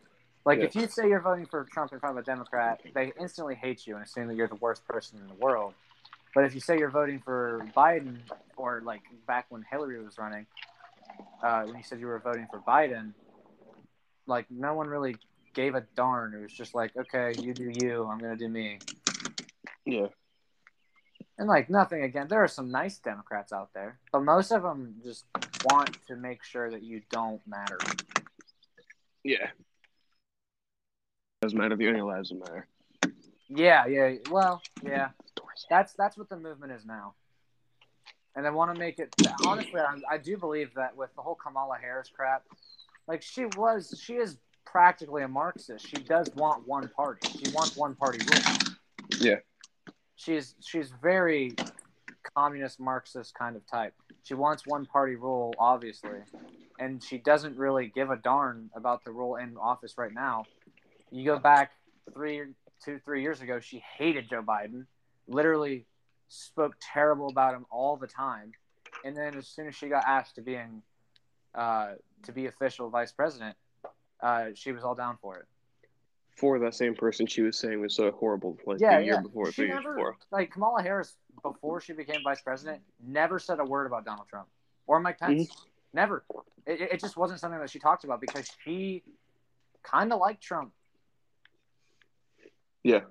Like 0.45 0.59
Yeah. 0.59 0.65
if 0.65 0.75
you 0.75 0.87
say 0.87 1.07
you're 1.07 1.19
voting 1.21 1.45
for 1.45 1.65
Trump 1.65 1.91
in 1.93 1.99
front 1.99 2.17
of 2.17 2.23
a 2.23 2.25
Democrat, 2.25 2.81
they 2.93 3.11
instantly 3.19 3.55
hate 3.55 3.85
you 3.87 3.95
and 3.95 4.03
assume 4.03 4.27
that 4.27 4.35
you're 4.35 4.47
the 4.47 4.55
worst 4.55 4.85
person 4.87 5.19
in 5.19 5.27
the 5.27 5.33
world. 5.35 5.73
But 6.35 6.45
if 6.45 6.53
you 6.53 6.61
say 6.61 6.77
you're 6.77 6.89
voting 6.91 7.19
for 7.19 7.65
Biden, 7.75 8.19
or 8.55 8.81
like 8.81 9.01
back 9.25 9.47
when 9.49 9.63
Hillary 9.69 10.01
was 10.03 10.17
running, 10.17 10.45
uh, 11.43 11.63
when 11.63 11.75
you 11.75 11.83
said 11.83 11.99
you 11.99 12.05
were 12.07 12.19
voting 12.19 12.47
for 12.51 12.59
Biden, 12.59 13.13
like 14.27 14.45
no 14.51 14.75
one 14.75 14.87
really 14.87 15.17
gave 15.53 15.75
a 15.75 15.85
darn. 15.95 16.33
It 16.33 16.41
was 16.41 16.53
just 16.53 16.75
like, 16.75 16.95
okay, 16.97 17.33
you 17.39 17.53
do 17.53 17.71
you, 17.73 18.05
I'm 18.05 18.17
gonna 18.17 18.35
do 18.35 18.49
me. 18.49 18.79
Yeah. 19.85 20.07
And 21.37 21.47
like 21.47 21.69
nothing 21.69 22.03
again, 22.03 22.27
there 22.27 22.43
are 22.43 22.47
some 22.47 22.69
nice 22.69 22.97
Democrats 22.97 23.53
out 23.53 23.69
there, 23.73 23.99
but 24.11 24.23
most 24.23 24.51
of 24.51 24.61
them 24.61 24.95
just 25.03 25.25
want 25.65 25.97
to 26.07 26.15
make 26.15 26.43
sure 26.43 26.69
that 26.69 26.83
you 26.83 27.01
don't 27.09 27.41
matter. 27.47 27.77
Yeah. 29.23 29.47
Doesn't 31.41 31.57
matter 31.57 31.73
if 31.73 31.79
your 31.79 31.93
any 31.93 32.01
lives 32.01 32.33
matter. 32.33 32.67
Yeah, 33.47 33.87
yeah. 33.87 34.15
Well, 34.29 34.61
yeah. 34.83 35.09
That's 35.69 35.91
that's 35.93 36.17
what 36.17 36.29
the 36.29 36.37
movement 36.37 36.71
is 36.71 36.85
now, 36.85 37.15
and 38.33 38.47
I 38.47 38.49
want 38.49 38.73
to 38.73 38.79
make 38.79 38.97
it. 38.97 39.13
Honestly, 39.45 39.81
I, 39.81 39.97
I 40.09 40.17
do 40.17 40.37
believe 40.37 40.73
that 40.75 40.95
with 40.95 41.13
the 41.15 41.21
whole 41.21 41.35
Kamala 41.35 41.77
Harris 41.77 42.09
crap, 42.09 42.45
like 43.09 43.21
she 43.21 43.45
was, 43.57 44.01
she 44.01 44.13
is 44.13 44.37
practically 44.71 45.23
a 45.23 45.27
Marxist. 45.27 45.87
She 45.87 45.97
does 45.97 46.29
want 46.35 46.67
one 46.67 46.89
party. 46.89 47.27
She 47.29 47.51
wants 47.51 47.75
one 47.75 47.95
party 47.95 48.19
rule. 48.19 48.75
Yeah. 49.19 49.37
She's 50.15 50.55
she's 50.59 50.91
very 51.01 51.55
communist 52.35 52.79
Marxist 52.79 53.33
kind 53.33 53.55
of 53.55 53.65
type. 53.65 53.93
She 54.23 54.33
wants 54.33 54.67
one 54.67 54.85
party 54.85 55.15
rule, 55.15 55.53
obviously, 55.57 56.19
and 56.77 57.03
she 57.03 57.17
doesn't 57.17 57.57
really 57.57 57.91
give 57.93 58.11
a 58.11 58.17
darn 58.17 58.69
about 58.75 59.03
the 59.03 59.11
rule 59.11 59.37
in 59.37 59.57
office 59.57 59.95
right 59.97 60.13
now. 60.13 60.45
You 61.11 61.25
go 61.25 61.39
back 61.39 61.71
three, 62.13 62.41
two, 62.83 62.99
three 63.03 63.21
years 63.21 63.41
ago, 63.41 63.59
she 63.59 63.81
hated 63.97 64.29
Joe 64.29 64.43
Biden, 64.43 64.85
literally 65.27 65.85
spoke 66.27 66.75
terrible 66.93 67.29
about 67.29 67.55
him 67.55 67.65
all 67.71 67.97
the 67.97 68.07
time, 68.07 68.51
and 69.03 69.15
then 69.15 69.35
as 69.35 69.47
soon 69.47 69.67
as 69.67 69.75
she 69.75 69.87
got 69.87 70.03
asked 70.05 70.35
to 70.35 70.41
being 70.41 70.83
uh, 71.55 71.93
to 72.23 72.31
be 72.31 72.45
official 72.45 72.89
vice 72.89 73.11
president, 73.11 73.55
uh, 74.21 74.47
she 74.53 74.71
was 74.71 74.83
all 74.83 74.95
down 74.95 75.17
for 75.21 75.37
it. 75.37 75.45
For 76.35 76.57
that 76.59 76.73
same 76.73 76.95
person 76.95 77.25
she 77.27 77.41
was 77.41 77.57
saying 77.57 77.81
was 77.81 77.93
so 77.95 78.11
horrible 78.11 78.57
like 78.65 78.79
Yeah, 78.79 78.99
the 78.99 79.05
year 79.05 79.13
yeah. 79.15 79.21
before, 79.21 79.51
She 79.51 79.67
never- 79.67 79.93
before. 79.93 80.17
Like 80.31 80.51
Kamala 80.51 80.81
Harris, 80.81 81.15
before 81.43 81.81
she 81.81 81.93
became 81.93 82.21
vice 82.23 82.41
president, 82.41 82.81
never 83.05 83.39
said 83.39 83.59
a 83.59 83.65
word 83.65 83.87
about 83.87 84.05
Donald 84.05 84.27
Trump 84.29 84.47
or 84.87 84.99
Mike 85.01 85.19
Pence. 85.19 85.49
Never. 85.93 86.23
It, 86.65 86.81
it 86.81 86.99
just 87.01 87.17
wasn't 87.17 87.39
something 87.39 87.59
that 87.59 87.69
she 87.69 87.79
talked 87.79 88.03
about 88.05 88.21
because 88.21 88.49
she 88.63 89.03
kind 89.83 90.13
of 90.13 90.19
liked 90.19 90.41
Trump. 90.41 90.71
Yeah. 92.83 93.01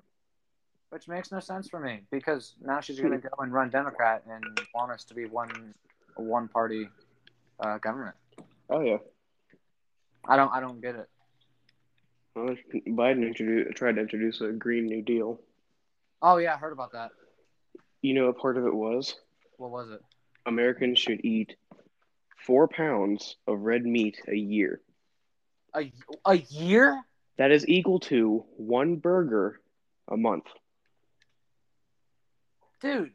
Which 0.89 1.07
makes 1.07 1.31
no 1.31 1.39
sense 1.39 1.69
for 1.69 1.79
me 1.79 2.01
because 2.09 2.55
now 2.61 2.79
she's 2.79 2.99
going 2.99 3.11
to 3.11 3.19
go 3.29 3.35
and 3.43 3.53
run 3.53 3.69
Democrat 3.69 4.23
and 4.27 4.43
want 4.73 4.91
us 4.91 5.03
to 5.05 5.13
be 5.13 5.25
one 5.25 5.75
one 6.15 6.47
party 6.47 6.89
uh, 7.59 7.77
government. 7.77 8.15
Oh 8.71 8.79
yeah. 8.81 8.97
I 10.29 10.37
don't 10.37 10.53
I 10.53 10.59
don't 10.59 10.79
get 10.79 10.95
it. 10.95 11.09
Well, 12.35 12.55
Biden 12.87 13.25
introduced, 13.25 13.75
tried 13.75 13.95
to 13.95 14.01
introduce 14.01 14.39
a 14.41 14.51
Green 14.51 14.85
New 14.85 15.01
Deal. 15.01 15.41
Oh 16.21 16.37
yeah, 16.37 16.53
I 16.53 16.57
heard 16.57 16.71
about 16.71 16.91
that. 16.93 17.09
You 18.01 18.13
know 18.13 18.27
what 18.27 18.37
part 18.37 18.57
of 18.57 18.65
it 18.65 18.73
was? 18.73 19.15
What 19.57 19.71
was 19.71 19.89
it? 19.89 20.01
Americans 20.45 20.99
should 20.99 21.25
eat 21.25 21.55
four 22.37 22.67
pounds 22.67 23.37
of 23.47 23.61
red 23.61 23.85
meat 23.85 24.21
a 24.27 24.35
year. 24.35 24.81
A 25.75 25.91
a 26.25 26.35
year? 26.35 27.01
That 27.37 27.51
is 27.51 27.67
equal 27.67 27.99
to 28.01 28.45
one 28.57 28.97
burger 28.97 29.59
a 30.07 30.15
month. 30.15 30.45
Dude. 32.81 33.11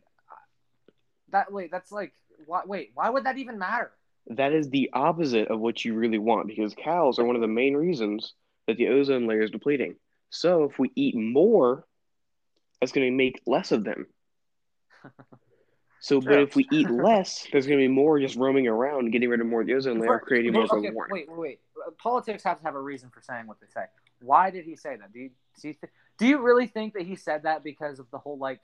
That 1.30 1.52
wait, 1.52 1.70
that's 1.70 1.92
like 1.92 2.12
why, 2.46 2.62
wait, 2.66 2.90
why 2.94 3.08
would 3.08 3.24
that 3.24 3.38
even 3.38 3.58
matter? 3.58 3.92
That 4.28 4.52
is 4.52 4.70
the 4.70 4.90
opposite 4.92 5.48
of 5.48 5.60
what 5.60 5.84
you 5.84 5.94
really 5.94 6.18
want 6.18 6.48
because 6.48 6.74
cows 6.74 7.18
are 7.18 7.24
one 7.24 7.36
of 7.36 7.42
the 7.42 7.48
main 7.48 7.74
reasons 7.74 8.34
that 8.66 8.76
the 8.76 8.88
ozone 8.88 9.26
layer 9.26 9.42
is 9.42 9.50
depleting. 9.50 9.96
So 10.30 10.64
if 10.64 10.78
we 10.78 10.90
eat 10.96 11.14
more, 11.14 11.84
that's 12.80 12.92
going 12.92 13.06
to 13.06 13.16
make 13.16 13.42
less 13.46 13.72
of 13.72 13.84
them. 13.84 14.06
So, 16.00 16.20
but 16.20 16.40
if 16.40 16.54
we 16.54 16.68
eat 16.70 16.90
less, 16.90 17.46
there's 17.50 17.66
going 17.66 17.78
to 17.78 17.82
be 17.82 17.88
more 17.88 18.20
just 18.20 18.36
roaming 18.36 18.68
around, 18.68 19.10
getting 19.10 19.30
rid 19.30 19.40
of 19.40 19.46
more 19.46 19.62
of 19.62 19.66
the 19.66 19.72
ozone 19.72 20.00
layer, 20.00 20.18
creating 20.18 20.52
more 20.52 20.64
okay. 20.64 20.90
Wait, 20.94 21.26
wait, 21.26 21.30
wait. 21.30 21.60
Uh, 21.86 21.92
Politics 21.92 22.42
have 22.42 22.58
to 22.58 22.64
have 22.64 22.74
a 22.74 22.80
reason 22.80 23.08
for 23.08 23.22
saying 23.22 23.46
what 23.46 23.58
they 23.58 23.66
say. 23.72 23.86
Why 24.20 24.50
did 24.50 24.66
he 24.66 24.76
say 24.76 24.96
that? 24.96 25.14
Do 25.14 25.20
you 25.20 25.30
do 25.62 25.68
you, 25.68 25.74
th- 25.74 25.92
do 26.18 26.26
you 26.26 26.42
really 26.42 26.66
think 26.66 26.92
that 26.92 27.04
he 27.06 27.16
said 27.16 27.44
that 27.44 27.64
because 27.64 28.00
of 28.00 28.10
the 28.10 28.18
whole 28.18 28.36
like 28.36 28.60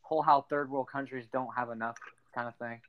whole 0.00 0.22
how 0.22 0.46
third 0.48 0.70
world 0.70 0.88
countries 0.90 1.26
don't 1.30 1.54
have 1.54 1.68
enough 1.68 1.98
kind 2.34 2.48
of 2.48 2.54
thing? 2.56 2.80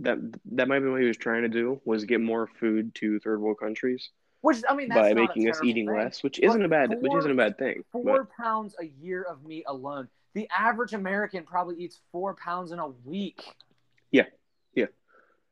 That 0.00 0.18
that 0.52 0.68
might 0.68 0.80
be 0.80 0.88
what 0.88 1.00
he 1.00 1.06
was 1.06 1.16
trying 1.16 1.42
to 1.42 1.48
do 1.48 1.80
was 1.84 2.04
get 2.04 2.20
more 2.20 2.46
food 2.46 2.94
to 2.96 3.18
third 3.20 3.40
world 3.40 3.58
countries 3.58 4.10
Which 4.40 4.58
I 4.68 4.74
mean, 4.74 4.88
that's 4.88 5.00
by 5.00 5.14
making 5.14 5.50
us 5.50 5.60
eating 5.62 5.86
thing. 5.86 5.96
less, 5.96 6.22
which 6.22 6.38
isn't 6.40 6.64
a 6.64 6.68
bad 6.68 6.96
which 7.00 7.14
isn't 7.14 7.30
a 7.30 7.34
bad 7.34 7.58
thing. 7.58 7.84
Four 7.92 8.28
pounds 8.40 8.74
a 8.80 8.86
year 9.02 9.22
of 9.22 9.44
meat 9.44 9.64
alone. 9.66 10.08
The 10.34 10.48
average 10.56 10.92
American 10.92 11.44
probably 11.44 11.76
eats 11.76 12.00
four 12.12 12.34
pounds 12.34 12.72
in 12.72 12.78
a 12.78 12.88
week. 13.04 13.42
Yeah, 14.12 14.26
yeah. 14.74 14.86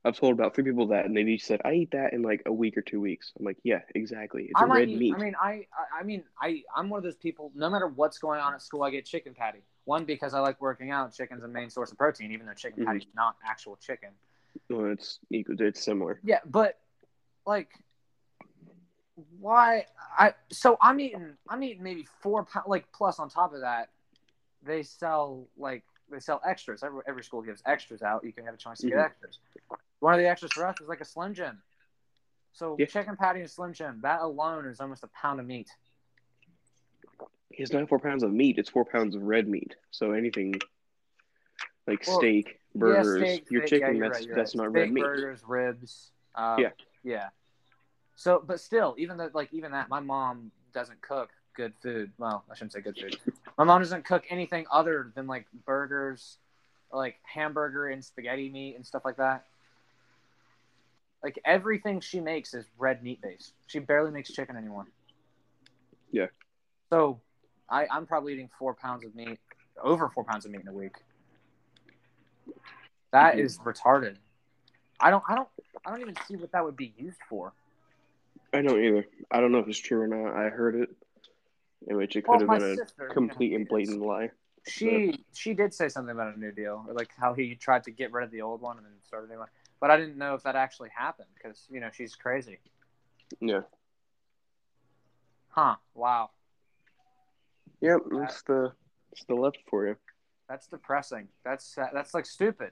I've 0.05 0.17
told 0.17 0.33
about 0.33 0.55
three 0.55 0.65
people 0.65 0.87
that, 0.89 1.05
and 1.05 1.17
they 1.17 1.23
each 1.23 1.45
said 1.45 1.61
I 1.65 1.73
eat 1.73 1.91
that 1.91 2.13
in 2.13 2.23
like 2.23 2.43
a 2.47 2.53
week 2.53 2.77
or 2.77 2.83
two 2.83 3.01
weeks. 3.01 3.33
I'm 3.39 3.45
like, 3.45 3.59
yeah, 3.65 3.81
exactly. 3.95 4.45
It's 4.45 4.61
I 4.61 4.65
a 4.65 4.69
red 4.69 4.89
eat- 4.89 4.99
meat. 4.99 5.15
I 5.15 5.19
mean, 5.19 5.35
I, 5.41 5.67
I, 5.99 6.03
mean, 6.05 6.23
I, 6.41 6.63
I'm 6.75 6.89
one 6.89 6.99
of 6.99 7.05
those 7.05 7.17
people. 7.17 7.51
No 7.55 7.69
matter 7.69 7.89
what's 7.89 8.19
going 8.19 8.41
on 8.41 8.55
at 8.55 8.63
school, 8.63 8.85
I 8.85 8.91
get 8.91 9.05
chicken 9.05 9.35
patty. 9.35 9.59
One 9.85 10.05
because 10.05 10.33
I 10.33 10.41
like 10.41 10.61
working 10.61 10.91
out. 10.93 11.13
Chicken's 11.13 11.43
a 11.43 11.49
main 11.49 11.71
source 11.71 11.91
of 11.91 11.99
protein, 11.99 12.31
even 12.31 12.47
though 12.47 12.55
chicken 12.55 12.85
mm-hmm. 12.85 12.93
patty's 12.93 13.09
not 13.15 13.37
actual 13.45 13.77
chicken. 13.77 14.11
Well, 14.69 14.93
it's. 14.93 15.19
It's 15.31 15.83
similar. 15.85 16.21
Yeah, 16.25 16.41
but 16.45 16.79
like, 17.47 17.71
why? 19.39 19.87
I 20.17 20.35
so 20.51 20.77
I'm 20.81 21.01
eating. 21.01 21.35
I'm 21.49 21.63
eating 21.63 21.83
maybe 21.83 22.07
four 22.21 22.45
pounds. 22.45 22.67
Like 22.69 22.91
plus 22.93 23.19
on 23.19 23.29
top 23.29 23.55
of 23.55 23.61
that, 23.61 23.91
they 24.63 24.83
sell 24.83 25.47
like 25.57 25.85
they 26.11 26.21
sell 26.21 26.41
extras. 26.47 26.83
Every, 26.83 27.03
every 27.07 27.23
school 27.25 27.43
gives 27.43 27.63
extras 27.67 28.03
out. 28.03 28.25
You 28.25 28.33
can 28.33 28.45
have 28.45 28.55
a 28.55 28.59
chance 28.59 28.81
to 28.81 28.89
get 28.89 28.99
Mhm. 28.99 29.05
extras. 29.05 29.39
One 30.01 30.15
of 30.15 30.21
the 30.21 30.29
extras 30.29 30.53
for 30.53 30.67
us 30.67 30.81
is 30.81 30.89
like 30.89 31.01
a 31.01 31.05
Slim 31.05 31.35
Jim. 31.35 31.63
So 32.53 32.77
Yeah. 32.79 32.87
chicken 32.87 33.17
patty 33.17 33.41
and 33.41 33.51
Slim 33.51 33.73
Jim, 33.73 34.01
that 34.03 34.21
alone 34.21 34.67
is 34.67 34.81
almost 34.81 35.05
a 35.05 35.09
pound 35.09 35.41
of 35.41 35.47
meat. 35.47 35.69
It's 37.51 37.73
not 37.73 37.89
four 37.89 37.99
pounds 37.99 38.23
of 38.23 38.33
meat. 38.33 38.59
It's 38.59 38.71
four 38.71 38.85
pounds 38.85 39.17
of 39.17 39.23
red 39.23 39.49
meat. 39.49 39.75
So 39.91 40.13
anything 40.13 40.55
like 41.87 42.07
Well, 42.07 42.19
steak, 42.19 42.61
burgers, 42.79 43.21
yeah, 43.21 43.27
steak, 43.27 43.51
your 43.51 43.67
steak, 43.67 43.83
chicken, 43.83 43.97
yeah, 43.97 44.09
that's 44.09 44.21
right, 44.21 44.35
that's 44.35 44.55
right. 44.55 44.65
not 44.65 44.71
steak, 44.71 44.83
red 44.83 44.93
meat. 44.93 45.05
burgers, 45.05 45.43
ribs. 45.47 46.11
Uh, 46.35 46.57
Yeah. 46.59 46.71
yeah. 47.03 47.29
So, 48.17 48.43
but 48.45 48.61
still, 48.61 48.95
even 48.99 49.17
though, 49.17 49.31
like, 49.33 49.53
even 49.53 49.73
that, 49.73 49.89
my 49.89 50.01
mom 50.01 50.51
doesn't 50.73 51.01
cook 51.01 51.31
good 51.55 51.73
food. 51.83 52.13
Well, 52.19 52.45
I 52.51 52.55
shouldn't 52.55 52.73
say 52.73 52.81
good 52.81 52.97
food. 52.99 53.19
my 53.57 53.65
mom 53.65 53.81
doesn't 53.81 54.05
cook 54.05 54.25
anything 54.31 54.67
other 54.73 55.13
than 55.15 55.27
like 55.27 55.47
burgers, 55.67 56.39
like 56.93 57.17
hamburger 57.23 57.89
and 57.89 58.05
spaghetti 58.05 58.49
meat 58.49 58.77
and 58.77 58.87
stuff 58.87 59.03
like 59.05 59.17
that. 59.17 59.45
Like 61.23 61.39
everything 61.45 62.01
she 62.01 62.21
makes 62.21 62.55
is 62.55 62.65
red 62.79 63.03
meat 63.03 63.21
based. 63.21 63.53
She 63.67 63.81
barely 63.81 64.11
makes 64.11 64.33
chicken 64.33 64.57
anymore. 64.57 64.87
Yeah. 66.13 66.27
So, 66.91 67.21
I, 67.69 67.87
I'm 67.91 68.07
probably 68.07 68.33
eating 68.33 68.51
four 68.59 68.75
pounds 68.75 69.05
of 69.05 69.15
meat, 69.15 69.39
over 69.83 70.09
four 70.09 70.25
pounds 70.25 70.47
of 70.47 70.53
meat 70.53 70.63
in 70.63 70.69
a 70.69 70.73
week. 70.73 70.95
That 73.11 73.37
Mhm. 73.37 73.63
retarded. 73.63 74.17
I 75.01 75.11
don't 75.11 75.25
I 75.29 75.35
don't 75.35 75.49
I 75.85 75.91
don't 75.91 76.01
even 76.01 76.17
see 76.27 76.37
what 76.37 76.53
that 76.53 76.65
would 76.65 76.77
be 76.77 76.93
used 76.97 77.21
for. 77.29 77.53
I 78.53 78.63
don't 78.63 78.83
either. 78.83 79.07
I 79.31 79.41
don't 79.41 79.53
know 79.53 79.59
if 79.59 79.69
it's 79.69 79.79
true 79.79 80.01
or 80.01 80.07
not. 80.07 80.35
I 80.35 80.49
heard 80.49 80.75
it, 80.75 80.91
in 81.87 81.97
which 81.97 82.17
it 82.17 82.23
could 82.25 82.47
my 82.47 82.55
have 82.55 82.61
been 82.61 82.79
a 83.09 83.13
complete 83.13 83.55
and 83.55 83.69
blatant 83.69 84.03
lie. 84.03 84.31
She 84.67 85.25
she 85.33 85.55
did 85.55 85.73
say 85.73 85.89
something 85.89 86.13
about 86.13 86.35
a 86.35 86.41
new 86.41 86.53
deal, 86.53 86.85
or 86.89 86.95
like 86.95 87.11
how 87.17 87.35
he 87.35 87.55
tried 87.55 87.85
to 87.85 87.91
get 87.91 88.13
rid 88.13 88.25
of 88.25 88.31
the 88.31 88.43
old 88.43 88.61
one 88.61 88.77
and 88.77 88.87
then 88.87 88.93
start 89.03 89.27
a 89.27 89.33
new 89.33 89.39
one. 89.39 89.49
But 89.81 89.91
I 89.91 89.97
didn't 89.97 90.19
know 90.19 90.35
if 90.35 90.43
that 90.43 90.57
actually 90.57 90.91
happened 90.91 91.29
because 91.35 91.67
you 91.71 91.81
know 91.81 91.91
she's 91.93 92.15
crazy. 92.15 92.59
Yeah. 93.41 93.63
Huh? 95.49 95.77
Wow, 95.95 96.31
Yep. 97.81 98.01
That's 98.11 98.43
the 98.43 98.73
it's 99.13 99.25
the 99.25 99.35
left 99.35 99.59
for 99.69 99.87
you. 99.87 99.97
That's 100.49 100.67
depressing. 100.67 101.29
That's 101.45 101.77
that's 101.93 102.15
like 102.15 102.27
stupid. 102.27 102.71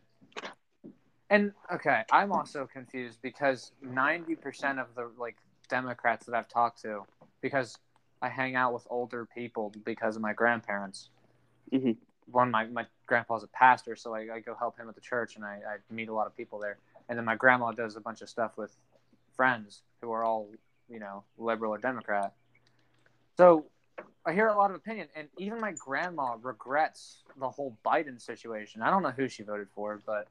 And 1.28 1.52
okay, 1.72 2.04
I'm 2.12 2.32
also 2.32 2.68
confused 2.72 3.18
because 3.22 3.72
ninety 3.82 4.34
percent 4.34 4.78
of 4.78 4.94
the 4.94 5.10
like 5.18 5.36
Democrats 5.68 6.26
that 6.26 6.34
I've 6.34 6.48
talked 6.48 6.82
to, 6.82 7.04
because 7.40 7.78
I 8.22 8.28
hang 8.28 8.56
out 8.56 8.72
with 8.72 8.86
older 8.88 9.26
people 9.26 9.72
because 9.84 10.16
of 10.16 10.22
my 10.22 10.32
grandparents. 10.32 11.10
Mhm. 11.72 11.96
One, 12.30 12.50
my, 12.50 12.66
my 12.66 12.86
grandpa's 13.06 13.44
a 13.44 13.48
pastor, 13.48 13.94
so 13.94 14.14
I, 14.14 14.26
I 14.34 14.40
go 14.40 14.54
help 14.54 14.78
him 14.78 14.88
at 14.88 14.94
the 14.94 15.00
church, 15.00 15.36
and 15.36 15.44
I, 15.44 15.60
I 15.68 15.94
meet 15.94 16.08
a 16.08 16.12
lot 16.14 16.26
of 16.26 16.36
people 16.36 16.58
there. 16.58 16.78
And 17.08 17.16
then 17.16 17.24
my 17.24 17.36
grandma 17.36 17.70
does 17.70 17.94
a 17.94 18.00
bunch 18.00 18.20
of 18.20 18.28
stuff 18.28 18.56
with 18.56 18.74
friends 19.36 19.82
who 20.00 20.10
are 20.10 20.24
all, 20.24 20.48
you 20.88 20.98
know, 20.98 21.22
liberal 21.38 21.72
or 21.74 21.78
Democrat. 21.78 22.32
So 23.36 23.66
I 24.24 24.32
hear 24.32 24.48
a 24.48 24.56
lot 24.56 24.70
of 24.70 24.76
opinion, 24.76 25.08
and 25.14 25.28
even 25.38 25.60
my 25.60 25.72
grandma 25.72 26.36
regrets 26.42 27.22
the 27.38 27.48
whole 27.48 27.76
Biden 27.84 28.20
situation. 28.20 28.82
I 28.82 28.90
don't 28.90 29.02
know 29.02 29.12
who 29.12 29.28
she 29.28 29.44
voted 29.44 29.68
for, 29.74 30.02
but 30.04 30.26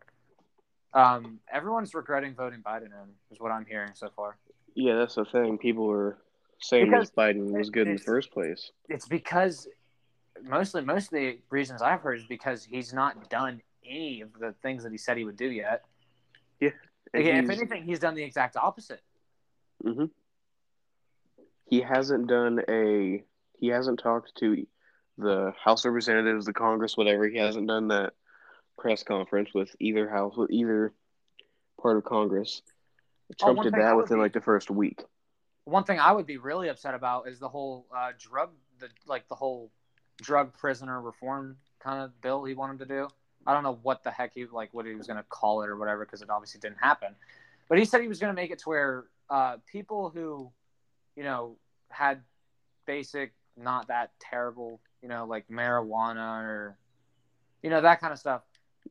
um, 0.93 1.39
everyone's 1.51 1.93
regretting 1.93 2.35
voting 2.35 2.61
Biden 2.61 2.87
in, 2.87 3.09
is 3.31 3.39
what 3.39 3.51
I'm 3.51 3.65
hearing 3.65 3.91
so 3.93 4.09
far. 4.15 4.37
Yeah, 4.75 4.95
that's 4.95 5.15
the 5.15 5.25
thing. 5.25 5.57
People 5.57 5.85
were 5.85 6.17
saying 6.59 6.85
Because 6.85 7.09
this 7.09 7.15
Biden 7.15 7.51
was 7.51 7.69
good 7.69 7.87
in 7.87 7.95
the 7.95 8.01
first 8.01 8.31
place. 8.31 8.71
It's 8.89 9.07
because 9.07 9.67
mostly 10.43 10.81
most 10.81 11.05
of 11.05 11.11
the 11.11 11.39
reasons 11.49 11.81
I've 11.81 12.01
heard 12.01 12.19
is 12.19 12.25
because 12.25 12.63
he's 12.65 12.93
not 12.93 13.29
done 13.29 13.61
any 13.85 14.21
of 14.21 14.33
the 14.39 14.53
things 14.61 14.83
that 14.83 14.91
he 14.91 14.97
said 14.97 15.17
he 15.17 15.23
would 15.23 15.37
do 15.37 15.49
yet. 15.49 15.85
Yeah. 16.59 16.69
Like, 17.13 17.25
if 17.25 17.49
anything, 17.49 17.83
he's 17.83 17.99
done 17.99 18.15
the 18.15 18.23
exact 18.23 18.57
opposite. 18.57 19.01
hmm 19.81 20.05
He 21.65 21.81
hasn't 21.81 22.27
done 22.27 22.61
a. 22.67 23.23
He 23.59 23.67
hasn't 23.67 23.99
talked 23.99 24.35
to 24.37 24.65
the 25.17 25.53
House 25.63 25.85
Representatives, 25.85 26.45
the 26.45 26.53
Congress, 26.53 26.97
whatever. 26.97 27.27
He 27.27 27.37
hasn't 27.37 27.67
done 27.67 27.87
that 27.89 28.13
press 28.77 29.03
conference 29.03 29.49
with 29.53 29.75
either 29.79 30.09
house, 30.09 30.35
with 30.35 30.51
either 30.51 30.93
part 31.81 31.97
of 31.97 32.03
Congress. 32.03 32.61
Oh, 33.31 33.35
Trump 33.39 33.57
one 33.57 33.63
did 33.65 33.73
that 33.73 33.95
within 33.95 34.17
be- 34.17 34.21
like 34.21 34.33
the 34.33 34.41
first 34.41 34.69
week. 34.69 35.03
One 35.63 35.83
thing 35.83 35.99
I 35.99 36.11
would 36.11 36.27
be 36.27 36.37
really 36.37 36.67
upset 36.69 36.93
about 36.93 37.27
is 37.27 37.39
the 37.39 37.49
whole 37.49 37.87
uh, 37.95 38.11
drug, 38.19 38.51
the 38.79 38.89
like 39.07 39.27
the 39.27 39.35
whole 39.35 39.71
drug 40.21 40.53
prisoner 40.53 41.01
reform 41.01 41.57
kind 41.79 42.03
of 42.03 42.21
bill 42.21 42.43
he 42.43 42.53
wanted 42.53 42.79
to 42.79 42.85
do. 42.85 43.07
I 43.47 43.53
don't 43.53 43.63
know 43.63 43.79
what 43.81 44.03
the 44.03 44.11
heck 44.11 44.33
he 44.33 44.45
like 44.45 44.73
what 44.73 44.85
he 44.85 44.95
was 44.95 45.07
going 45.07 45.17
to 45.17 45.23
call 45.23 45.61
it 45.63 45.69
or 45.69 45.77
whatever 45.77 46.05
because 46.05 46.21
it 46.21 46.29
obviously 46.29 46.59
didn't 46.59 46.79
happen. 46.79 47.15
But 47.67 47.79
he 47.79 47.85
said 47.85 48.01
he 48.01 48.07
was 48.07 48.19
going 48.19 48.31
to 48.31 48.35
make 48.35 48.51
it 48.51 48.59
to 48.59 48.69
where 48.69 49.05
uh, 49.29 49.57
people 49.65 50.09
who, 50.09 50.51
you 51.15 51.23
know, 51.23 51.57
had 51.89 52.21
basic, 52.85 53.33
not 53.57 53.87
that 53.87 54.11
terrible, 54.19 54.81
you 55.01 55.09
know, 55.09 55.25
like 55.25 55.47
marijuana 55.47 56.43
or, 56.43 56.77
you 57.61 57.69
know, 57.69 57.81
that 57.81 57.99
kind 57.99 58.13
of 58.13 58.19
stuff, 58.19 58.43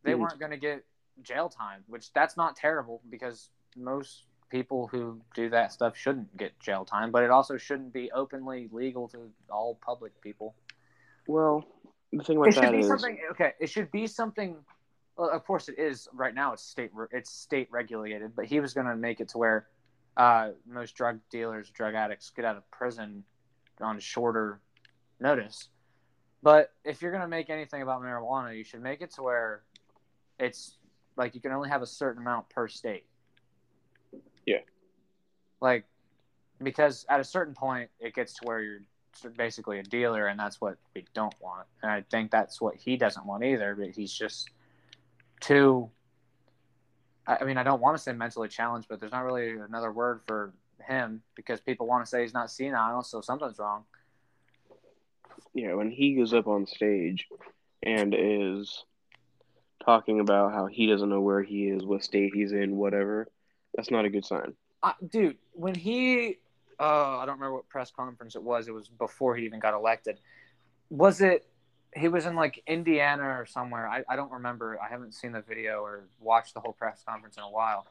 they 0.03 0.13
Mhm. 0.13 0.21
weren't 0.21 0.39
going 0.39 0.51
to 0.51 0.57
get 0.57 0.85
jail 1.23 1.49
time. 1.49 1.85
Which 1.87 2.13
that's 2.13 2.37
not 2.37 2.57
terrible 2.57 3.03
because 3.09 3.51
most 3.77 4.27
people 4.49 4.87
who 4.89 5.21
do 5.35 5.49
that 5.51 5.73
stuff 5.73 5.97
shouldn't 5.97 6.37
get 6.37 6.59
jail 6.61 6.85
time, 6.85 7.11
but 7.11 7.25
it 7.25 7.31
also 7.31 7.57
shouldn't 7.57 7.93
be 7.93 8.11
openly 8.13 8.69
legal 8.73 9.09
to 9.09 9.33
all 9.51 9.75
public 9.77 10.21
people. 10.21 10.55
Well, 11.27 11.67
the 12.13 12.23
thing 12.23 12.37
about 12.37 12.49
It 12.49 12.55
should 12.55 12.73
be 12.73 12.81
is, 12.81 12.89
something. 12.89 13.19
Okay, 13.33 13.53
it 13.59 13.69
should 13.69 13.91
be 13.91 14.07
something. 14.07 14.65
Well, 15.17 15.31
of 15.31 15.45
course 15.45 15.69
it 15.69 15.79
is. 15.79 16.09
Right 16.13 16.35
now, 16.35 16.53
it's 16.53 16.63
state 16.63 16.91
it's 17.11 17.31
state 17.31 17.69
regulated, 17.71 18.35
but 18.37 18.45
he 18.45 18.61
was 18.61 18.75
going 18.75 18.87
to 18.87 18.97
make 18.97 19.21
it 19.21 19.29
to 19.31 19.39
where 19.39 19.69
uh, 20.17 20.51
most 20.67 20.95
drug 20.95 21.21
dealers, 21.31 21.71
drug 21.71 21.95
addicts, 21.95 22.31
get 22.31 22.45
out 22.45 22.57
of 22.57 22.71
prison 22.71 23.25
on 23.81 23.99
shorter 24.01 24.61
notice. 25.21 25.69
But 26.43 26.73
if 26.85 27.01
you're 27.01 27.11
going 27.11 27.23
to 27.23 27.29
make 27.29 27.49
anything 27.49 27.83
about 27.83 28.03
marijuana, 28.03 28.57
you 28.57 28.65
should 28.65 28.83
make 28.83 29.01
it 29.01 29.13
to 29.15 29.23
where 29.23 29.63
it's 30.39 30.77
like 31.17 31.35
you 31.35 31.41
can 31.41 31.53
only 31.53 31.69
have 31.69 31.83
a 31.83 31.87
certain 31.87 32.21
amount 32.21 32.51
per 32.51 32.69
state. 32.69 33.07
Yeah. 34.45 34.59
Like, 35.61 35.85
because 36.63 37.07
at 37.09 37.21
a 37.21 37.25
certain 37.25 37.55
point, 37.55 37.91
it 37.99 38.15
gets 38.15 38.35
to 38.35 38.47
where 38.47 38.61
you're 38.61 38.81
basically 39.37 39.79
a 39.79 39.83
dealer, 39.83 40.27
and 40.27 40.39
that's 40.39 40.61
what 40.61 40.77
we 40.95 41.05
don't 41.15 41.35
want. 41.41 41.67
And 41.83 41.91
I 41.91 42.05
think 42.11 42.31
that's 42.31 42.61
what 42.61 42.77
he 42.77 42.97
doesn't 42.97 43.25
want 43.25 43.45
either. 43.45 43.75
But 43.75 43.91
he's 43.91 44.13
just 44.13 44.51
too. 45.41 45.91
I 47.27 47.39
I 47.41 47.45
mean, 47.45 47.57
I 47.57 47.63
don't 47.63 47.81
want 47.81 47.97
to 47.97 48.03
say 48.03 48.13
mentally 48.13 48.49
challenged, 48.49 48.89
but 48.89 49.01
there's 49.01 49.13
not 49.13 49.25
really 49.25 49.51
another 49.59 49.93
word 49.93 50.21
for 50.27 50.53
him 50.87 51.23
because 51.35 51.61
people 51.61 51.87
want 51.87 52.05
to 52.05 52.09
say 52.09 52.23
he's 52.23 52.35
not 52.35 52.51
senile, 52.51 53.03
so 53.03 53.21
something's 53.21 53.59
wrong. 53.59 53.85
yeah, 55.55 55.75
when 55.75 55.91
he 55.91 56.15
goes 56.15 56.33
up 56.35 56.47
on 56.47 56.67
stage 56.67 57.27
and 57.83 58.15
is 58.17 58.85
talking 59.85 60.21
about 60.21 60.53
how 60.53 60.67
he 60.67 60.87
doesn't 60.87 61.09
know 61.09 61.21
where 61.21 61.43
he 61.43 61.69
is, 61.69 61.85
what 61.85 62.03
state 62.03 62.33
he's 62.35 62.53
in, 62.53 62.77
whatever, 62.77 63.29
that's 63.75 63.91
not 63.91 64.05
a 64.05 64.11
good 64.11 64.25
sign. 64.25 64.55
Dude, 65.11 65.39
when 65.53 65.75
he, 65.75 66.39
uh, 66.79 67.19
I 67.19 67.27
don't 67.27 67.37
remember 67.37 67.55
what 67.55 67.69
press 67.69 67.91
conference 67.91 68.37
it 68.37 68.43
was. 68.43 68.69
It 68.69 68.73
was 68.73 68.89
before 68.89 69.37
he 69.37 69.45
even 69.45 69.61
got 69.61 69.75
elected. 69.75 70.19
Was 70.91 71.21
it? 71.21 71.47
He 71.97 72.09
was 72.09 72.27
in 72.27 72.35
like 72.35 72.63
Indiana 72.67 73.23
or 73.23 73.47
somewhere. 73.47 73.89
I, 73.89 74.03
I 74.09 74.17
don't 74.17 74.33
remember. 74.33 74.79
I 74.85 74.89
haven't 74.91 75.15
seen 75.15 75.33
the 75.33 75.41
video 75.41 75.81
or 75.81 76.09
watched 76.21 76.55
the 76.55 76.61
whole 76.61 76.73
press 76.73 77.03
conference 77.07 77.37
in 77.37 77.45
a 77.45 77.51
while. 77.51 77.87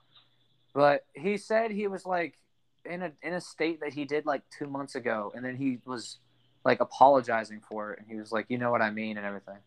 But 0.73 1.05
he 1.13 1.37
said 1.37 1.71
he 1.71 1.87
was 1.87 2.05
like 2.05 2.37
in 2.85 3.01
a 3.01 3.11
in 3.21 3.33
a 3.33 3.41
state 3.41 3.79
that 3.81 3.93
he 3.93 4.05
did 4.05 4.25
like 4.25 4.41
two 4.49 4.67
months 4.67 4.95
ago, 4.95 5.31
and 5.35 5.43
then 5.43 5.55
he 5.55 5.79
was 5.85 6.17
like 6.65 6.79
apologizing 6.79 7.61
for 7.69 7.91
it, 7.93 7.99
and 7.99 8.07
he 8.07 8.15
was 8.15 8.31
like, 8.31 8.45
"You 8.49 8.57
know 8.57 8.71
what 8.71 8.81
I 8.81 8.89
mean," 8.91 9.17
and 9.17 9.25
everything. 9.25 9.57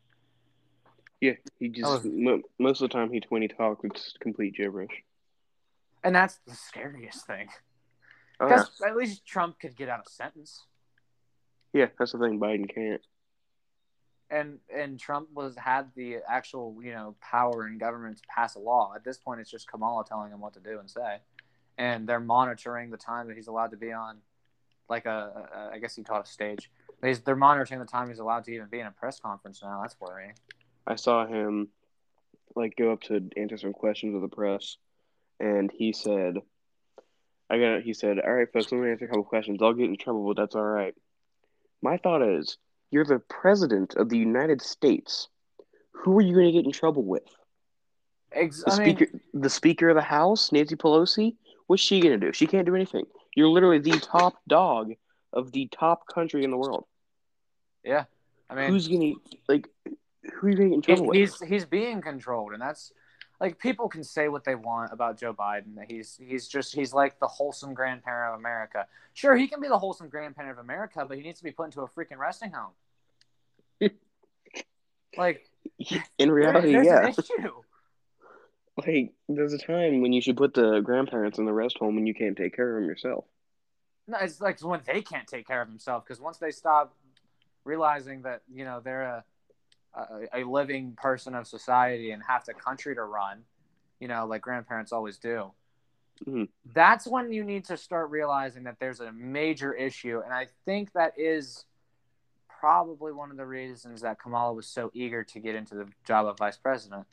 Yeah, 1.20 1.33
he 1.59 1.68
just 1.68 2.05
Oh. 2.05 2.09
mo- 2.11 2.42
most 2.59 2.81
of 2.83 2.88
the 2.90 2.92
time 2.94 3.11
he 3.11 3.22
when 3.29 3.42
he 3.42 3.48
talks, 3.48 3.85
it's 3.85 4.14
complete 4.20 4.55
gibberish. 4.55 5.02
And 6.05 6.14
that's 6.14 6.37
the 6.46 6.55
scariest 6.55 7.26
thing. 7.26 7.48
Oh. 8.38 8.48
Because 8.48 8.81
at 8.87 8.96
least 8.96 9.26
Trump 9.26 9.59
could 9.59 9.76
get 9.76 9.88
out 9.88 10.07
a 10.07 10.11
sentence. 10.11 10.64
yeah, 11.72 11.87
that's 11.98 12.12
the 12.12 12.18
thing. 12.18 12.38
Biden 12.38 12.72
can't. 12.72 13.00
and 14.31 14.59
and 14.74 14.98
Trump 14.98 15.29
was 15.33 15.57
had 15.57 15.90
the 15.94 16.16
actual 16.29 16.76
you 16.83 16.92
know 16.92 17.14
power 17.20 17.66
in 17.66 17.79
government 17.79 18.16
to 18.18 18.22
pass 18.29 18.55
a 18.57 18.59
law. 18.59 18.92
At 18.94 19.05
this 19.05 19.18
point, 19.18 19.40
it's 19.40 19.50
just 19.50 19.70
Kamala 19.70 20.05
telling 20.05 20.33
him 20.33 20.40
what 20.40 20.52
to 20.55 20.61
do 20.61 20.79
and 20.81 20.90
say, 20.90 21.18
and 21.78 22.08
they're 22.08 22.20
monitoring 22.20 22.90
the 22.90 22.96
time 22.96 23.28
that 23.28 23.36
he's 23.36 23.48
allowed 23.48 23.70
to 23.72 23.76
be 23.76 23.92
on, 23.92 24.18
like 24.88 25.06
a, 25.06 25.48
a 25.54 25.74
I 25.74 25.78
guess 25.78 25.96
you 25.98 26.04
call 26.04 26.20
it 26.20 26.26
a 26.26 26.30
stage. 26.30 26.70
He's, 27.02 27.20
they're 27.20 27.36
monitoring 27.36 27.80
the 27.80 27.86
time 27.86 28.08
he's 28.08 28.18
allowed 28.18 28.44
to 28.44 28.52
even 28.52 28.68
be 28.68 28.80
in 28.80 28.86
a 28.86 28.90
press 28.90 29.20
conference 29.20 29.60
now. 29.62 29.80
That's 29.82 29.96
worrying. 30.00 30.32
I 30.86 30.96
saw 30.96 31.26
him 31.26 31.68
like 32.54 32.76
go 32.76 32.92
up 32.92 33.02
to 33.02 33.28
answer 33.36 33.58
some 33.58 33.72
questions 33.72 34.14
of 34.14 34.22
the 34.22 34.28
press, 34.28 34.76
and 35.38 35.70
he 35.70 35.92
said, 35.92 36.36
"I 37.50 37.58
got." 37.58 37.82
He 37.82 37.92
said, 37.92 38.18
"All 38.18 38.32
right, 38.32 38.50
folks, 38.50 38.72
let 38.72 38.80
me 38.80 38.90
answer 38.90 39.04
a 39.04 39.08
couple 39.08 39.24
questions. 39.24 39.58
I'll 39.60 39.74
get 39.74 39.86
in 39.86 39.96
trouble, 39.96 40.26
but 40.26 40.40
that's 40.40 40.54
all 40.54 40.62
right." 40.62 40.94
My 41.82 41.98
thought 41.98 42.22
is, 42.22 42.56
you're 42.90 43.04
the 43.04 43.18
president 43.18 43.94
of 43.96 44.08
the 44.08 44.16
United 44.16 44.62
States. 44.62 45.28
Who 45.92 46.16
are 46.18 46.22
you 46.22 46.34
going 46.34 46.46
to 46.46 46.52
get 46.52 46.64
in 46.64 46.72
trouble 46.72 47.04
with? 47.04 47.24
Ex- 48.32 48.62
The 48.64 48.72
I 48.72 48.84
mean, 48.84 49.20
the 49.34 49.50
Speaker 49.50 49.90
of 49.90 49.96
the 49.96 50.02
House, 50.02 50.52
Nancy 50.52 50.76
Pelosi. 50.76 51.36
What's 51.66 51.83
she 51.83 52.00
going 52.00 52.18
to 52.20 52.26
do? 52.26 52.33
She 52.33 52.46
can't 52.46 52.66
do 52.66 52.74
anything. 52.74 53.07
You're 53.35 53.48
literally 53.48 53.79
the 53.79 53.98
top 53.98 54.35
dog 54.48 54.92
of 55.33 55.52
the 55.52 55.68
top 55.72 56.07
country 56.07 56.44
in 56.44 56.50
the 56.50 56.57
world. 56.57 56.85
yeah. 57.85 58.05
I 58.48 58.55
mean, 58.55 58.70
Who's 58.70 58.87
going 58.87 59.00
to 59.00 59.37
like? 59.48 59.68
Who 59.85 60.46
are 60.46 60.50
you 60.50 60.57
going 60.57 60.70
to 60.70 60.76
get 60.76 60.76
in 60.76 60.83
He- 60.83 60.87
trouble 60.94 61.07
with? 61.09 61.16
he's 61.16 61.40
he's 61.40 61.64
being 61.64 62.00
controlled, 62.00 62.52
and 62.52 62.62
that's 62.62 62.92
like 63.40 63.59
people 63.59 63.88
can 63.88 64.05
say 64.05 64.29
what 64.29 64.44
they 64.44 64.55
want 64.55 64.92
about 64.92 65.18
Joe 65.18 65.35
Biden. 65.35 65.74
That 65.74 65.90
he's 65.90 66.16
he's 66.22 66.46
just 66.46 66.72
he's 66.72 66.94
like 66.94 67.18
the 67.18 67.26
wholesome 67.26 67.74
grandparent 67.74 68.35
of 68.35 68.38
America. 68.40 68.87
Sure, 69.14 69.37
he 69.37 69.48
can 69.48 69.61
be 69.61 69.66
the 69.66 69.79
wholesome 69.79 70.09
grandparent 70.09 70.52
of 70.52 70.59
America, 70.59 71.05
but 71.09 71.16
he 71.16 71.24
needs 71.24 71.38
to 71.40 71.44
be 71.44 71.50
put 71.50 71.64
into 71.64 71.81
a 71.81 71.88
freaking 71.88 72.18
resting 72.18 72.52
home. 72.52 72.70
like 75.16 75.48
In 76.18 76.29
there- 76.29 76.33
reality, 76.33 76.72
there's 76.72 76.87
yeah. 76.87 77.11
Like, 78.76 79.14
there's 79.28 79.54
a 79.54 79.58
time 79.58 80.02
when 80.02 80.12
you 80.12 80.20
should 80.20 80.36
put 80.36 80.52
the 80.54 80.80
grandparents 80.80 81.38
in 81.38 81.46
the 81.46 81.52
rest 81.52 81.78
home 81.78 81.94
when 81.94 82.06
you 82.06 82.14
can't 82.14 82.36
take 82.36 82.54
care 82.54 82.76
of 82.76 82.82
them 82.82 82.88
yourself. 82.88 83.24
No, 84.06 84.18
it's 84.20 84.40
like 84.40 84.60
when 84.60 84.80
they 84.86 85.00
can't 85.02 85.26
take 85.26 85.46
care 85.46 85.62
of 85.62 85.68
themselves 85.68 86.04
because 86.06 86.20
once 86.20 86.38
they 86.38 86.50
stop 86.50 86.94
realizing 87.64 88.22
that 88.22 88.42
you 88.52 88.64
know 88.64 88.80
they're 88.84 89.02
a, 89.02 89.24
a 89.94 90.42
a 90.42 90.44
living 90.44 90.92
person 90.96 91.34
of 91.34 91.46
society 91.46 92.12
and 92.12 92.22
have 92.22 92.44
the 92.44 92.54
country 92.54 92.94
to 92.94 93.02
run, 93.02 93.42
you 93.98 94.08
know, 94.08 94.26
like 94.26 94.42
grandparents 94.42 94.92
always 94.92 95.18
do. 95.18 95.50
Mhm. 96.24 96.48
That's 96.74 97.06
when 97.06 97.32
you 97.32 97.44
need 97.44 97.64
to 97.66 97.76
start 97.76 98.10
realizing 98.10 98.64
that 98.64 98.76
there's 98.78 99.00
a 99.00 99.10
major 99.12 99.72
issue, 99.72 100.20
and 100.24 100.32
I 100.32 100.48
think 100.64 100.92
that 100.92 101.14
is 101.18 101.64
probably 102.48 103.12
one 103.12 103.30
of 103.30 103.36
the 103.36 103.46
reasons 103.46 104.02
that 104.02 104.20
Kamala 104.20 104.52
was 104.52 104.66
so 104.66 104.90
eager 104.94 105.24
to 105.24 105.40
get 105.40 105.54
into 105.54 105.74
the 105.74 105.86
job 106.04 106.26
of 106.26 106.38
vice 106.38 106.56
president. 106.56 107.06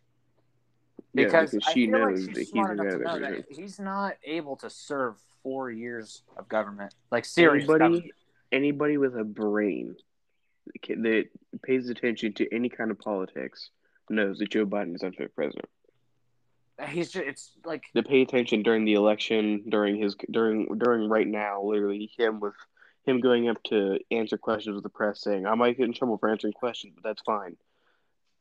Yeah, 1.14 1.26
Because, 1.26 1.52
because 1.52 1.74
she 1.74 1.88
knows 1.88 2.26
like 2.26 2.34
that 2.34 2.40
he's 2.40 2.50
smart 2.50 2.78
the 2.78 2.84
guy 2.84 3.20
that 3.20 3.20
that 3.20 3.46
he's 3.50 3.80
not 3.80 4.16
able 4.24 4.56
to 4.58 4.70
serve 4.70 5.16
four 5.44 5.70
years 5.70 6.24
of 6.38 6.48
government, 6.48 6.94
like 7.12 7.26
serious 7.26 7.68
government. 7.68 7.94
anybody, 7.94 8.14
anybody 8.52 8.98
with 8.98 9.16
a 9.18 9.24
brain 9.24 9.96
that 10.88 11.26
pays 11.62 11.90
attention 11.90 12.34
to 12.34 12.54
any 12.54 12.70
kind 12.70 12.90
of 12.90 12.98
politics 12.98 13.70
knows 14.10 14.40
that 14.40 14.50
Joe 14.50 14.66
Biden 14.66 14.96
is 14.96 15.04
unfit 15.04 15.36
president. 15.36 15.70
He's 16.88 17.12
just 17.12 17.26
it's 17.26 17.52
like 17.64 17.84
To 17.96 18.02
pay 18.02 18.24
attention 18.24 18.64
during 18.64 18.84
the 18.84 18.94
election, 18.94 19.64
during 19.70 20.02
his 20.02 20.16
during 20.32 20.68
during 20.80 21.08
right 21.08 21.28
now, 21.28 21.62
literally 21.62 22.12
him 22.18 22.40
with 22.40 22.56
him 23.06 23.20
going 23.20 23.50
up 23.50 23.62
to 23.64 24.00
answer 24.10 24.38
questions 24.38 24.74
with 24.74 24.84
the 24.84 24.90
press, 24.90 25.22
saying, 25.22 25.46
"I 25.46 25.54
might 25.54 25.78
get 25.78 25.86
in 25.86 25.94
trouble 25.94 26.18
for 26.18 26.30
answering 26.30 26.54
questions, 26.54 26.94
but 26.96 27.04
that's 27.04 27.22
fine." 27.22 27.58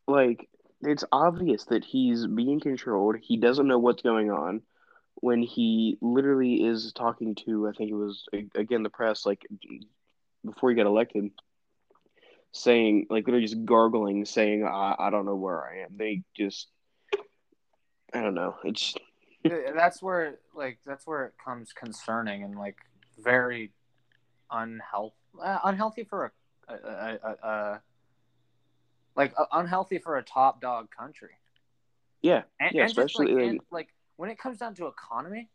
Like 0.09 0.49
it's 0.83 1.05
obvious 1.13 1.65
that 1.67 1.85
he's 1.85 2.27
being 2.27 2.61
controlled. 2.61 3.17
He 3.21 3.37
doesn't 3.37 3.67
know 3.67 3.79
what's 3.79 4.03
going 4.03 4.31
on. 4.31 4.63
When 5.17 5.43
he 5.43 5.99
literally 6.01 6.65
is 6.65 6.93
talking 6.93 7.35
to, 7.47 7.69
I 7.69 7.73
think 7.73 7.91
it 7.91 7.95
was 7.95 8.27
again 8.55 8.83
the 8.83 8.91
press, 8.91 9.25
like 9.25 9.47
before 10.45 10.71
he 10.71 10.77
got 10.77 10.87
elected, 10.87 11.31
saying 12.51 13.07
like 13.11 13.27
literally 13.27 13.47
just 13.47 13.65
gargling, 13.65 14.25
saying, 14.25 14.65
"I, 14.65 14.97
I 14.99 15.11
don't 15.11 15.27
know 15.27 15.37
where 15.37 15.65
I 15.65 15.85
am." 15.85 15.97
They 15.97 16.23
just, 16.37 16.69
I 18.13 18.23
don't 18.23 18.35
know. 18.35 18.57
It's 18.65 18.95
that's 19.75 20.03
where 20.03 20.39
like 20.55 20.79
that's 20.85 21.07
where 21.07 21.27
it 21.27 21.35
comes 21.43 21.73
concerning 21.73 22.43
and 22.43 22.59
like 22.59 22.77
very 23.23 23.71
unhealthy 24.51 25.15
uh, 25.43 25.59
unhealthy 25.65 26.05
for 26.05 26.33
a, 26.69 26.75
a, 26.75 27.19
a, 27.23 27.49
a 27.49 27.83
like 29.17 29.33
uh, 29.39 29.45
unhealthy 29.53 29.99
for 29.99 30.17
a 30.17 30.23
top 30.23 30.61
dog 30.61 30.89
country. 30.91 31.31
yeah, 32.23 32.43
And, 32.61 32.73
Yeah, 32.75 32.83
and 32.85 32.95
just, 32.95 32.99
especially, 32.99 33.27
like, 33.35 33.37
like- 33.43 33.51
and, 33.51 33.61
like 33.71 33.89
when 34.17 34.31
it 34.31 34.39
comes 34.39 34.59
down 34.59 34.75
to 34.77 34.87
economy, 34.87 35.49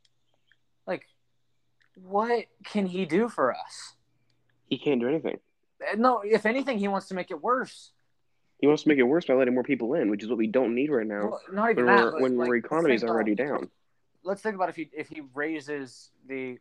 like 0.86 1.08
what 1.96 2.46
can 2.64 2.86
he 2.86 3.06
do 3.06 3.30
for 3.30 3.54
us? 3.54 3.94
he 4.70 4.78
can't 4.78 5.00
do 5.00 5.08
anything. 5.08 5.40
Uh, 5.82 5.96
No, 5.96 6.20
if 6.26 6.46
anything, 6.46 6.78
he 6.78 6.88
wants 6.90 7.08
to 7.08 7.14
make 7.16 7.32
it 7.32 7.42
worse. 7.42 7.92
He 8.60 8.68
wants 8.68 8.84
to 8.84 8.90
make 8.90 8.98
it 8.98 9.04
worse 9.04 9.24
by 9.26 9.34
letting 9.36 9.54
more 9.54 9.64
people 9.64 9.94
in, 9.94 10.10
which 10.10 10.24
is 10.24 10.30
what 10.30 10.38
we 10.38 10.48
don't 10.48 10.76
need 10.76 10.90
right 10.90 11.08
now. 11.08 11.22
Well, 11.30 11.42
not 11.52 11.70
even 11.72 11.86
when 11.86 11.96
that. 11.96 12.14
we're, 12.14 12.22
when 12.22 12.38
like, 12.38 12.48
our 12.50 12.56
let's 12.56 12.66
economy 12.66 12.96
is 12.96 13.04
about- 13.04 13.12
already 13.14 13.36
down. 13.36 13.70
let's 14.24 14.42
think 14.42 14.56
about 14.56 14.68
if 14.70 14.76
he 14.76 14.90
if 14.94 15.08
he 15.08 15.22
raises 15.34 16.12
the 16.28 16.58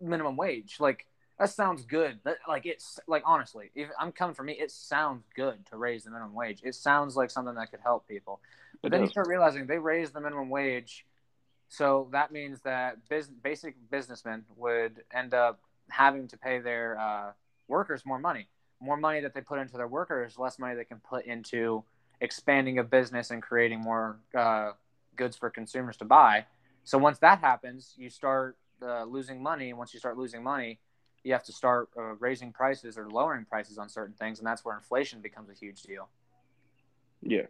minimum 0.00 0.36
wage 0.36 0.76
like 0.80 1.06
that 1.40 1.50
sounds 1.50 1.84
good. 1.84 2.20
That, 2.24 2.38
like 2.46 2.66
it's 2.66 3.00
like 3.08 3.22
honestly 3.26 3.70
if 3.74 3.88
i'm 3.98 4.12
coming 4.12 4.34
from 4.34 4.46
me 4.46 4.52
it 4.52 4.70
sounds 4.70 5.24
good 5.34 5.66
to 5.70 5.76
raise 5.76 6.04
the 6.04 6.10
minimum 6.10 6.34
wage. 6.34 6.60
It 6.62 6.76
sounds 6.76 7.16
like 7.16 7.30
something 7.30 7.54
that 7.56 7.70
could 7.72 7.80
help 7.80 8.06
people. 8.06 8.40
But 8.82 8.88
It 8.88 8.90
then 8.90 9.00
you 9.02 9.08
start 9.08 9.26
realizing 9.26 9.66
they 9.66 9.78
raised 9.78 10.12
the 10.12 10.20
minimum 10.20 10.50
wage 10.50 11.06
so 11.70 12.08
that 12.10 12.32
means 12.32 12.60
that 12.62 13.08
bus- 13.08 13.30
basic 13.42 13.76
businessmen 13.90 14.44
would 14.56 15.04
end 15.14 15.32
up 15.34 15.60
having 15.88 16.26
to 16.28 16.36
pay 16.36 16.58
their 16.58 16.98
uh, 16.98 17.32
workers 17.68 18.04
more 18.04 18.18
money. 18.18 18.48
More 18.80 18.96
money 18.96 19.20
that 19.20 19.34
they 19.34 19.40
put 19.40 19.60
into 19.60 19.76
their 19.76 19.86
workers 19.86 20.36
less 20.36 20.58
money 20.58 20.74
they 20.74 20.84
can 20.84 21.00
put 21.08 21.24
into 21.26 21.84
expanding 22.20 22.78
a 22.78 22.84
business 22.84 23.30
and 23.30 23.40
creating 23.40 23.80
more 23.80 24.18
uh, 24.36 24.72
goods 25.16 25.36
for 25.36 25.48
consumers 25.48 25.96
to 25.98 26.04
buy. 26.04 26.44
So 26.82 26.98
once 26.98 27.18
that 27.20 27.38
happens, 27.38 27.94
you 27.96 28.10
start 28.10 28.56
uh, 28.82 29.04
losing 29.04 29.40
money. 29.40 29.72
Once 29.72 29.94
you 29.94 30.00
start 30.00 30.18
losing 30.18 30.42
money, 30.42 30.80
you 31.24 31.32
have 31.32 31.44
to 31.44 31.52
start 31.52 31.88
uh, 31.98 32.14
raising 32.18 32.52
prices 32.52 32.96
or 32.96 33.08
lowering 33.08 33.44
prices 33.44 33.78
on 33.78 33.88
certain 33.88 34.14
things, 34.14 34.38
and 34.38 34.46
that's 34.46 34.64
where 34.64 34.76
inflation 34.76 35.20
becomes 35.20 35.50
a 35.50 35.54
huge 35.54 35.82
deal. 35.82 36.08
Yeah. 37.22 37.46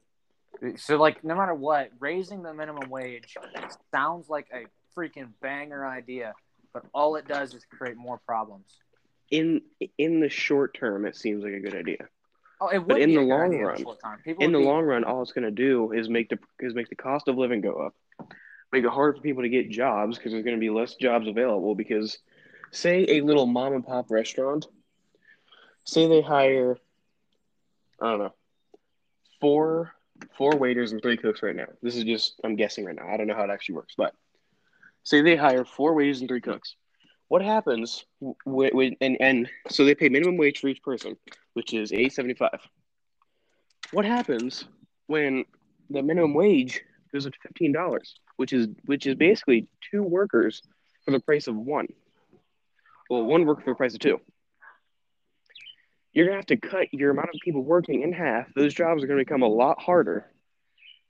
So, 0.77 0.97
like, 0.97 1.23
no 1.23 1.37
matter 1.37 1.55
what, 1.55 1.91
raising 2.01 2.43
the 2.43 2.53
minimum 2.53 2.91
wage 2.91 3.37
sounds 3.93 4.29
like 4.29 4.49
a 4.53 4.65
freaking 4.99 5.29
banger 5.41 5.87
idea, 5.87 6.35
but 6.73 6.85
all 6.93 7.17
it 7.17 7.27
does 7.29 7.55
is 7.55 7.65
create 7.79 7.97
more 7.97 8.19
problems. 8.27 8.67
In 9.31 9.63
in 9.97 10.19
the 10.21 10.29
short 10.29 10.75
term, 10.75 11.07
it 11.07 11.17
seems 11.17 11.45
like 11.45 11.53
a 11.53 11.61
good 11.61 11.75
idea. 11.77 12.09
Oh, 12.61 12.67
it 12.69 12.79
would 12.79 12.89
But 12.89 13.01
in 13.01 13.15
the 13.15 13.21
long 13.23 13.55
in 13.55 13.61
run- 13.61 13.77
the 13.77 13.83
short 13.83 14.01
term. 14.05 14.19
People 14.25 14.45
In 14.45 14.53
the 14.53 14.59
be- 14.59 14.65
long 14.65 14.85
run, 14.85 15.05
all 15.05 15.23
it's 15.23 15.33
going 15.33 15.45
to 15.45 15.51
do 15.53 15.93
is 15.93 16.09
make 16.09 16.29
the 16.29 16.39
is 16.59 16.75
make 16.75 16.89
the 16.89 16.97
cost 16.97 17.29
of 17.29 17.39
living 17.39 17.61
go 17.61 17.75
up, 17.75 17.95
make 18.73 18.85
it 18.85 18.91
harder 18.91 19.17
for 19.17 19.23
people 19.23 19.43
to 19.45 19.49
get 19.49 19.71
jobs 19.71 20.19
because 20.19 20.33
there's 20.33 20.45
going 20.45 20.57
to 20.57 20.61
be 20.61 20.69
less 20.69 20.97
jobs 20.97 21.29
available. 21.29 21.77
Because, 21.77 22.19
say, 22.71 23.05
a 23.09 23.21
little 23.21 23.47
mom 23.47 23.73
and 23.75 23.87
pop 23.87 24.11
restaurant, 24.11 24.67
say 25.85 26.09
they 26.09 26.21
hire, 26.23 26.79
I 28.01 28.11
don't 28.11 28.19
know, 28.19 28.35
four 29.41 29.93
four 30.37 30.57
waiters 30.57 30.93
and 30.93 31.01
three 31.01 31.17
cooks 31.17 31.43
right 31.43 31.57
now. 31.57 31.67
This 31.83 31.97
is 31.97 32.05
just 32.05 32.41
I'm 32.45 32.57
guessing 32.57 32.85
right 32.85 32.95
now. 32.95 33.09
I 33.09 33.17
don't 33.17 33.27
know 33.27 33.35
how 33.35 33.45
it 33.45 33.51
actually 33.51 33.77
works, 33.77 33.95
but 33.97 34.15
say 35.03 35.23
they 35.23 35.37
hire 35.37 35.65
four 35.65 35.95
waiters 35.95 36.21
and 36.21 36.29
three 36.29 36.41
cooks. 36.41 36.75
What 37.29 37.43
happens 37.43 38.05
when, 38.45 38.71
when 38.73 38.97
and 39.01 39.17
and 39.21 39.51
so 39.69 39.85
they 39.85 39.95
pay 39.95 40.09
minimum 40.09 40.37
wage 40.37 40.61
for 40.61 40.69
each 40.69 40.83
person, 40.83 41.17
which 41.55 41.73
is 41.73 41.93
eight 41.93 42.13
seventy 42.13 42.35
five. 42.35 42.61
What 43.93 44.05
happens 44.05 44.65
when 45.07 45.45
the 45.89 46.03
minimum 46.03 46.35
wage 46.35 46.83
goes 47.13 47.27
up 47.27 47.33
to 47.33 47.39
fifteen 47.41 47.73
dollars, 47.73 48.15
which 48.37 48.53
is 48.53 48.69
which 48.85 49.07
is 49.07 49.15
basically 49.15 49.69
two 49.91 50.03
workers 50.03 50.63
for 51.05 51.13
the 51.13 51.21
price 51.21 51.47
of 51.47 51.57
one. 51.57 51.89
Well, 53.11 53.25
one 53.25 53.45
worker 53.45 53.63
for 53.63 53.73
the 53.73 53.77
price 53.77 53.93
of 53.93 53.99
two. 53.99 54.21
You're 56.13 56.27
gonna 56.27 56.39
have 56.39 56.47
to 56.47 56.57
cut 56.57 56.87
your 56.93 57.11
amount 57.11 57.31
of 57.35 57.41
people 57.43 57.63
working 57.63 58.03
in 58.03 58.13
half. 58.13 58.47
Those 58.55 58.73
jobs 58.73 59.03
are 59.03 59.09
gonna 59.09 59.21
become 59.21 59.43
a 59.43 59.49
lot 59.49 59.83
harder, 59.83 60.27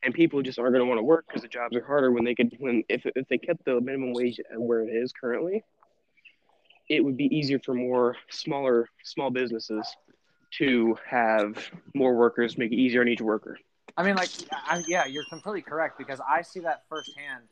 and 0.03 0.15
people 0.15 0.41
just 0.41 0.59
aren't 0.59 0.73
gonna 0.73 0.87
want 0.87 0.99
to 0.99 1.03
work 1.03 1.27
because 1.29 1.43
the 1.43 1.49
jobs 1.49 1.77
are 1.77 1.85
harder 1.85 2.11
when 2.11 2.25
they 2.25 2.35
could 2.35 2.57
when 2.59 2.83
if 2.89 3.03
if 3.05 3.29
they 3.29 3.37
kept 3.37 3.67
the 3.67 3.81
minimum 3.83 4.15
wage 4.15 4.41
where 4.57 4.83
it 4.83 4.89
is 4.89 5.13
currently, 5.13 5.63
it 6.89 7.05
would 7.05 7.19
be 7.19 7.27
easier 7.27 7.59
for 7.59 7.75
more 7.75 8.17
smaller 8.31 8.89
small 9.05 9.31
businesses 9.31 9.87
to 10.53 10.97
have 11.07 11.71
more 11.95 12.15
workers, 12.15 12.57
make 12.57 12.73
it 12.73 12.77
easier 12.77 13.03
on 13.03 13.09
each 13.09 13.21
worker. 13.21 13.59
I 13.97 14.03
mean, 14.03 14.17
like, 14.17 14.31
I, 14.53 14.83
yeah, 14.89 15.05
you're 15.05 15.25
completely 15.25 15.63
correct 15.63 15.99
because 15.99 16.21
I 16.27 16.43
see 16.43 16.61
that 16.61 16.85
firsthand 16.89 17.45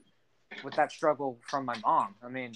with 0.65 0.75
that 0.75 0.91
struggle 0.91 1.39
from 1.43 1.65
my 1.65 1.77
mom. 1.85 2.15
I 2.23 2.29
mean, 2.29 2.55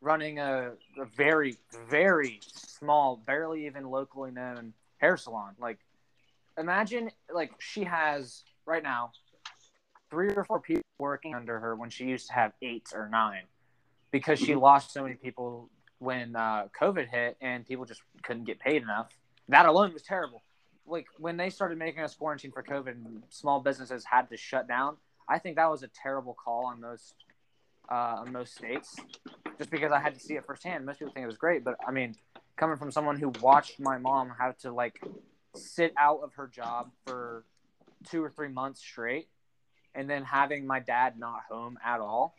running 0.00 0.38
a, 0.38 0.72
a 1.00 1.04
very, 1.16 1.56
very 1.88 2.40
small, 2.42 3.16
barely 3.16 3.66
even 3.66 3.90
locally 3.90 4.30
known 4.30 4.72
hair 4.98 5.16
salon. 5.16 5.54
Like, 5.58 5.78
imagine 6.58 7.10
like 7.32 7.52
she 7.58 7.84
has 7.84 8.42
right 8.66 8.82
now 8.82 9.12
three 10.10 10.30
or 10.30 10.44
four 10.44 10.60
people 10.60 10.82
working 10.98 11.34
under 11.34 11.58
her 11.58 11.76
when 11.76 11.90
she 11.90 12.04
used 12.04 12.28
to 12.28 12.32
have 12.32 12.52
eight 12.62 12.88
or 12.94 13.08
nine 13.08 13.42
because 14.10 14.38
she 14.38 14.54
lost 14.54 14.92
so 14.92 15.02
many 15.02 15.14
people 15.14 15.68
when 15.98 16.34
uh, 16.34 16.68
COVID 16.80 17.08
hit 17.08 17.36
and 17.40 17.66
people 17.66 17.84
just 17.84 18.02
couldn't 18.22 18.44
get 18.44 18.58
paid 18.58 18.82
enough. 18.82 19.08
That 19.48 19.66
alone 19.66 19.92
was 19.92 20.02
terrible. 20.02 20.42
Like 20.86 21.06
when 21.18 21.36
they 21.36 21.50
started 21.50 21.78
making 21.78 22.02
us 22.02 22.14
quarantine 22.14 22.52
for 22.52 22.62
COVID 22.62 22.92
and 22.92 23.22
small 23.28 23.60
businesses 23.60 24.04
had 24.04 24.30
to 24.30 24.36
shut 24.36 24.66
down, 24.66 24.96
I 25.28 25.38
think 25.38 25.56
that 25.56 25.70
was 25.70 25.82
a 25.82 25.88
terrible 25.88 26.34
call 26.34 26.66
on 26.66 26.80
most 26.80 27.14
uh, 27.90 28.16
on 28.20 28.32
most 28.32 28.54
states. 28.54 28.96
Just 29.56 29.70
because 29.70 29.92
I 29.92 29.98
had 29.98 30.14
to 30.14 30.20
see 30.20 30.34
it 30.34 30.44
firsthand. 30.46 30.86
Most 30.86 30.98
people 30.98 31.12
think 31.12 31.24
it 31.24 31.28
was 31.28 31.36
great, 31.36 31.64
but 31.64 31.76
I 31.86 31.90
mean, 31.90 32.14
coming 32.56 32.76
from 32.76 32.90
someone 32.90 33.18
who 33.18 33.32
watched 33.40 33.80
my 33.80 33.98
mom 33.98 34.32
have 34.38 34.56
to 34.58 34.72
like 34.72 35.00
sit 35.54 35.92
out 35.98 36.20
of 36.22 36.34
her 36.34 36.46
job 36.46 36.90
for 37.06 37.44
two 38.08 38.22
or 38.22 38.30
three 38.30 38.48
months 38.48 38.80
straight, 38.80 39.28
and 39.94 40.08
then 40.08 40.24
having 40.24 40.66
my 40.66 40.80
dad 40.80 41.18
not 41.18 41.40
home 41.50 41.78
at 41.84 42.00
all. 42.00 42.36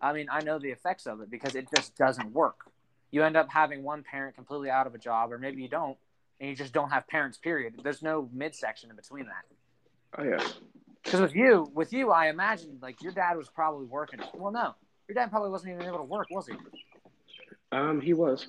I 0.00 0.12
mean, 0.12 0.26
I 0.30 0.42
know 0.42 0.58
the 0.58 0.70
effects 0.70 1.06
of 1.06 1.20
it 1.20 1.30
because 1.30 1.54
it 1.54 1.68
just 1.74 1.96
doesn't 1.96 2.32
work. 2.32 2.70
You 3.10 3.22
end 3.22 3.36
up 3.36 3.48
having 3.50 3.82
one 3.82 4.02
parent 4.02 4.34
completely 4.34 4.70
out 4.70 4.86
of 4.86 4.94
a 4.94 4.98
job, 4.98 5.32
or 5.32 5.38
maybe 5.38 5.62
you 5.62 5.68
don't, 5.68 5.96
and 6.40 6.50
you 6.50 6.56
just 6.56 6.72
don't 6.72 6.90
have 6.90 7.06
parents. 7.06 7.38
Period. 7.38 7.80
There's 7.82 8.02
no 8.02 8.28
midsection 8.32 8.90
in 8.90 8.96
between 8.96 9.26
that. 9.26 9.44
Oh 10.18 10.24
yeah. 10.24 10.46
Because 11.06 11.20
with 11.20 11.36
you, 11.36 11.70
with 11.72 11.92
you, 11.92 12.10
I 12.10 12.28
imagine 12.28 12.78
like 12.82 13.00
your 13.00 13.12
dad 13.12 13.36
was 13.36 13.48
probably 13.48 13.86
working. 13.86 14.18
Well, 14.34 14.50
no, 14.52 14.74
your 15.08 15.14
dad 15.14 15.30
probably 15.30 15.50
wasn't 15.50 15.72
even 15.74 15.86
able 15.86 15.98
to 15.98 16.04
work, 16.04 16.26
was 16.30 16.48
he? 16.48 16.54
Um, 17.70 18.00
he 18.00 18.12
was. 18.12 18.48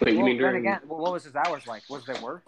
Wait, 0.00 0.14
you 0.14 0.22
mean 0.24 0.38
during? 0.38 0.56
again, 0.64 0.80
well, 0.86 1.00
what 1.00 1.12
was 1.12 1.24
his 1.24 1.34
hours 1.34 1.66
like? 1.66 1.82
Was 1.90 2.04
there 2.06 2.20
work? 2.22 2.44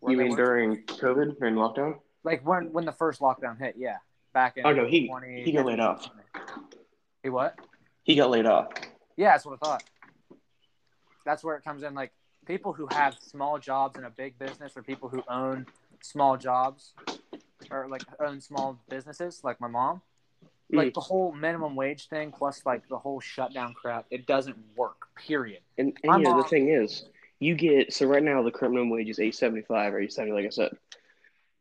Were 0.00 0.12
You 0.12 0.16
mean 0.16 0.28
work? 0.30 0.38
during 0.38 0.82
COVID 0.84 1.38
during 1.38 1.54
lockdown? 1.56 1.98
like 2.24 2.44
when 2.46 2.72
when 2.72 2.86
the 2.86 2.92
first 2.92 3.20
lockdown 3.20 3.58
hit? 3.58 3.74
Yeah, 3.76 3.96
back 4.32 4.56
in. 4.56 4.64
Oh 4.64 4.72
no, 4.72 4.86
he 4.86 5.08
20, 5.08 5.42
he 5.42 5.52
got 5.52 5.66
laid 5.66 5.80
off. 5.80 6.08
He 7.22 7.28
what? 7.28 7.58
He 8.02 8.14
got 8.16 8.30
laid 8.30 8.46
off. 8.46 8.68
Yeah, 9.16 9.32
that's 9.32 9.44
what 9.44 9.58
I 9.60 9.66
thought. 9.66 9.82
That's 11.26 11.44
where 11.44 11.56
it 11.56 11.64
comes 11.64 11.82
in. 11.82 11.92
Like 11.94 12.12
people 12.46 12.72
who 12.72 12.88
have 12.90 13.14
small 13.20 13.58
jobs 13.58 13.98
in 13.98 14.04
a 14.04 14.10
big 14.10 14.38
business, 14.38 14.72
or 14.74 14.82
people 14.82 15.10
who 15.10 15.22
own 15.28 15.66
small 16.02 16.38
jobs, 16.38 16.94
or 17.70 17.88
like 17.88 18.02
own 18.20 18.40
small 18.40 18.78
businesses, 18.88 19.40
like 19.44 19.60
my 19.60 19.68
mom. 19.68 20.02
Like 20.72 20.90
mm. 20.90 20.94
the 20.94 21.00
whole 21.00 21.32
minimum 21.32 21.74
wage 21.74 22.08
thing, 22.08 22.30
plus 22.30 22.62
like 22.64 22.88
the 22.88 22.98
whole 22.98 23.20
shutdown 23.20 23.74
crap, 23.74 24.06
it 24.10 24.26
doesn't 24.26 24.56
work. 24.76 25.08
Period. 25.16 25.60
And, 25.78 25.96
and 26.04 26.22
you 26.22 26.30
know, 26.30 26.40
the 26.40 26.48
thing 26.48 26.68
is, 26.68 27.04
you 27.40 27.54
get 27.54 27.92
so 27.92 28.06
right 28.06 28.22
now 28.22 28.42
the 28.42 28.52
current 28.52 28.74
minimum 28.74 28.90
wage 28.90 29.08
is 29.08 29.18
eight 29.18 29.34
seventy 29.34 29.62
five 29.62 29.92
or 29.92 30.00
eight 30.00 30.12
seventy, 30.12 30.32
like 30.32 30.46
I 30.46 30.50
said. 30.50 30.76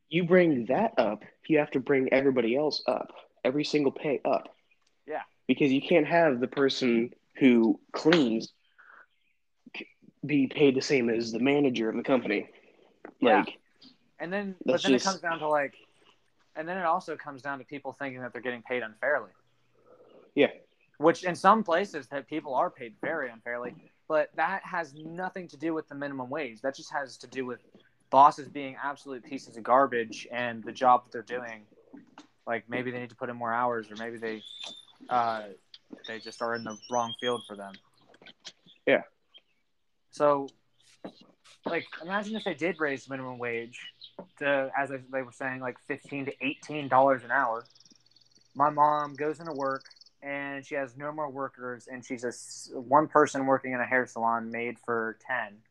You 0.10 0.26
bring 0.26 0.66
that 0.68 0.94
up, 0.98 1.24
you 1.48 1.60
have 1.60 1.72
to 1.72 1.80
bring 1.80 2.12
everybody 2.12 2.56
else 2.56 2.84
up, 2.88 3.12
every 3.44 3.64
single 3.64 3.92
pay 3.92 4.22
up. 4.26 4.56
Yeah. 5.08 5.22
Because 5.48 5.72
you 5.72 5.82
can't 5.82 6.08
have 6.08 6.40
the 6.40 6.48
person 6.48 7.12
who 7.36 7.80
cleans 7.92 8.52
be 10.26 10.48
paid 10.48 10.76
the 10.76 10.82
same 10.82 11.10
as 11.10 11.32
the 11.32 11.40
manager 11.40 11.90
of 11.90 11.96
the 11.96 12.04
company. 12.04 12.50
Yeah. 13.20 13.40
Like, 13.40 13.58
And 14.20 14.34
then, 14.34 14.56
but 14.66 14.82
then 14.84 14.92
just- 14.92 15.06
it 15.06 15.08
comes 15.08 15.22
down 15.22 15.40
to 15.40 15.48
like, 15.48 15.76
and 16.60 16.68
then 16.68 16.78
it 16.78 16.84
also 16.84 17.16
comes 17.16 17.42
down 17.42 17.58
to 17.58 17.64
people 17.64 17.94
thinking 17.94 18.22
that 18.22 18.34
they're 18.34 18.42
getting 18.42 18.62
paid 18.62 18.84
unfairly. 18.84 19.32
Yeah. 20.36 20.50
Which 20.98 21.24
in 21.24 21.34
some 21.34 21.64
places 21.64 22.08
that 22.08 22.28
people 22.28 22.54
are 22.54 22.70
paid 22.70 22.96
very 23.02 23.30
unfairly, 23.30 23.74
but 24.10 24.30
that 24.36 24.62
has 24.66 24.94
nothing 24.94 25.48
to 25.48 25.58
do 25.58 25.74
with 25.74 25.88
the 25.88 25.96
minimum 25.96 26.30
wage. 26.30 26.60
That 26.60 26.76
just 26.76 26.92
has 26.92 27.16
to 27.20 27.28
do 27.28 27.46
with 27.46 27.62
bosses 28.10 28.50
being 28.50 28.76
absolute 28.84 29.24
pieces 29.24 29.56
of 29.56 29.64
garbage 29.64 30.28
and 30.34 30.62
the 30.62 30.74
job 30.74 31.06
that 31.06 31.14
they're 31.14 31.40
doing. 31.40 31.62
Like 32.46 32.70
maybe 32.70 32.92
they 32.92 33.00
need 33.00 33.10
to 33.12 33.16
put 33.16 33.30
in 33.30 33.38
more 33.38 33.54
hours, 33.54 33.90
or 33.90 33.96
maybe 33.96 34.18
they, 34.18 34.42
uh, 35.10 35.44
they 36.10 36.20
just 36.20 36.42
are 36.42 36.56
in 36.56 36.66
the 36.66 36.78
wrong 36.92 37.14
field 37.22 37.42
for 37.48 37.56
them. 37.56 37.72
Yeah. 38.86 39.04
So, 40.12 40.50
like, 41.70 41.86
imagine 42.02 42.36
if 42.36 42.44
they 42.44 42.54
did 42.54 42.80
raise 42.80 43.10
minimum 43.10 43.38
wage 43.38 43.80
to, 44.40 44.72
as 44.78 44.90
they- 44.90 45.22
were 45.22 45.32
saying, 45.32 45.62
like 45.62 45.80
fifteen 45.80 46.26
to 46.26 46.34
eighteen 46.46 46.88
dollars 46.88 47.24
an 47.24 47.32
hour. 47.32 47.66
My 48.56 48.70
mom 48.70 49.14
goes 49.16 49.40
into 49.40 49.54
work 49.54 49.86
and 50.22 50.66
she 50.66 50.76
has 50.76 50.98
no 50.98 51.12
more 51.14 51.30
workers, 51.30 51.88
and 51.88 52.04
she's 52.06 52.24
a 52.74 52.80
one 52.80 53.08
person 53.08 53.46
working 53.46 53.72
in 53.74 53.80
a 53.80 53.86
hair 53.86 54.06
salon 54.06 54.52
made 54.52 54.78
for 54.80 55.18
10 55.26 55.62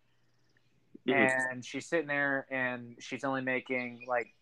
Mhm. 1.07 1.53
and 1.53 1.65
she's 1.65 1.87
sitting 1.87 2.07
there 2.07 2.47
and 2.51 2.97
she's 2.99 3.25
only 3.25 3.41
making 3.43 4.05
like 4.07 4.35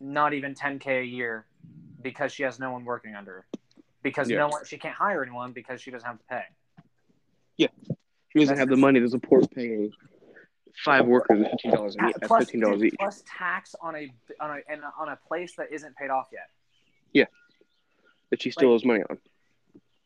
not 0.00 0.32
even 0.34 0.54
10k 0.54 1.00
a 1.00 1.04
year 1.04 1.44
because 2.02 2.32
she 2.32 2.42
has 2.44 2.58
no 2.60 2.72
one 2.72 2.84
working 2.84 3.14
under 3.16 3.32
her 3.32 3.46
because 4.02 4.28
Yeah. 4.30 4.38
no 4.38 4.48
one 4.48 4.64
she 4.64 4.78
can't 4.78 4.94
hire 4.94 5.22
anyone 5.22 5.52
because 5.52 5.80
she 5.80 5.90
doesn't 5.90 6.06
have 6.06 6.18
to 6.18 6.24
pay. 6.24 6.44
Yeah 7.56 7.68
she 8.30 8.38
doesn't 8.40 8.48
That's 8.56 8.60
have 8.60 8.68
the 8.68 8.76
money 8.76 9.00
to 9.00 9.08
support 9.08 9.48
paying 9.52 9.92
five 10.84 11.06
workers 11.06 11.40
at 11.42 11.50
fifteen 11.50 11.72
dollars 11.72 11.96
at 12.00 12.20
plus, 12.22 12.44
fifteen 12.44 12.60
dollars 12.60 12.82
each. 12.82 12.94
plus 12.98 13.22
tax 13.26 13.74
on 13.80 13.96
a 13.96 14.12
on 14.40 14.50
a 14.50 14.58
and 14.72 14.82
on 14.98 15.08
a 15.08 15.16
place 15.16 15.54
that 15.56 15.72
isn't 15.72 15.96
paid 15.96 16.10
off 16.10 16.28
yet. 16.32 16.48
Yeah, 17.12 17.24
that 18.30 18.42
she 18.42 18.50
still 18.50 18.70
like- 18.70 18.74
owes 18.76 18.84
money 18.84 19.02
on. 19.08 19.18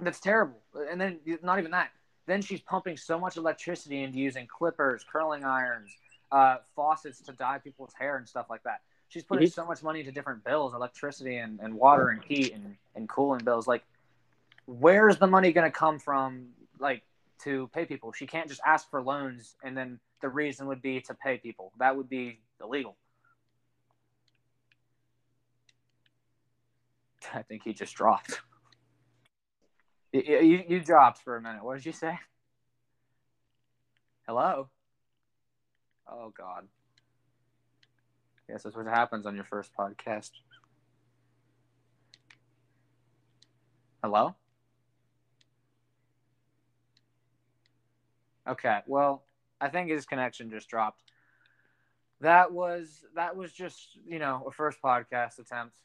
That's 0.00 0.18
terrible. 0.20 0.60
And 0.90 1.00
then 1.00 1.20
not 1.42 1.58
even 1.60 1.70
that. 1.72 1.90
Then 2.26 2.42
she's 2.42 2.60
pumping 2.60 2.96
so 2.96 3.18
much 3.20 3.36
electricity 3.36 4.02
into 4.02 4.18
using 4.18 4.46
clippers, 4.48 5.04
curling 5.10 5.44
irons, 5.44 5.90
uh, 6.32 6.56
faucets 6.74 7.20
to 7.22 7.32
dye 7.32 7.58
people's 7.58 7.92
hair 7.98 8.16
and 8.16 8.28
stuff 8.28 8.46
like 8.50 8.62
that. 8.64 8.80
She's 9.08 9.22
putting 9.22 9.46
Mhm. 9.46 9.52
so 9.52 9.64
much 9.66 9.82
money 9.82 10.00
into 10.00 10.10
different 10.10 10.42
bills, 10.42 10.74
electricity 10.74 11.36
and, 11.36 11.60
and 11.60 11.74
water 11.74 12.08
and 12.08 12.22
heat 12.24 12.52
and, 12.52 12.76
and 12.96 13.08
cooling 13.08 13.44
bills. 13.44 13.68
Like, 13.68 13.84
where's 14.66 15.18
the 15.18 15.26
money 15.26 15.52
going 15.52 15.70
to 15.70 15.76
come 15.76 15.98
from, 15.98 16.48
like, 16.78 17.02
to 17.44 17.68
pay 17.68 17.84
people? 17.84 18.12
She 18.12 18.26
can't 18.26 18.48
just 18.48 18.60
ask 18.66 18.88
for 18.90 19.02
loans 19.02 19.56
and 19.62 19.76
then 19.76 20.00
the 20.22 20.28
reason 20.28 20.66
would 20.68 20.80
be 20.80 21.00
to 21.02 21.14
pay 21.14 21.36
people. 21.36 21.72
That 21.78 21.96
would 21.96 22.08
be 22.08 22.40
illegal. 22.62 22.96
I 27.34 27.42
think 27.42 27.62
he 27.64 27.74
just 27.74 27.94
dropped. 27.94 28.40
You, 30.12 30.64
you, 30.68 30.80
dropped 30.80 31.22
for 31.22 31.36
a 31.36 31.42
minute. 31.42 31.64
What 31.64 31.76
did 31.76 31.86
you 31.86 31.92
say? 31.92 32.18
Hello? 34.28 34.68
Oh, 36.06 36.32
God. 36.36 36.68
Yes, 38.48 38.62
that's 38.62 38.76
what 38.76 38.86
happens 38.86 39.24
on 39.24 39.34
your 39.34 39.44
first 39.44 39.70
podcast. 39.78 40.30
Hello? 44.02 44.34
Okay, 48.46 48.80
well, 48.86 49.24
I 49.62 49.68
think 49.68 49.88
his 49.88 50.04
connection 50.04 50.50
just 50.50 50.68
dropped. 50.68 51.02
That 52.20 52.52
was 52.52 53.04
that 53.14 53.36
was 53.36 53.52
just 53.52 53.98
you 54.06 54.18
know 54.18 54.44
a 54.46 54.50
first 54.50 54.78
podcast 54.82 55.38
attempt 55.38 55.76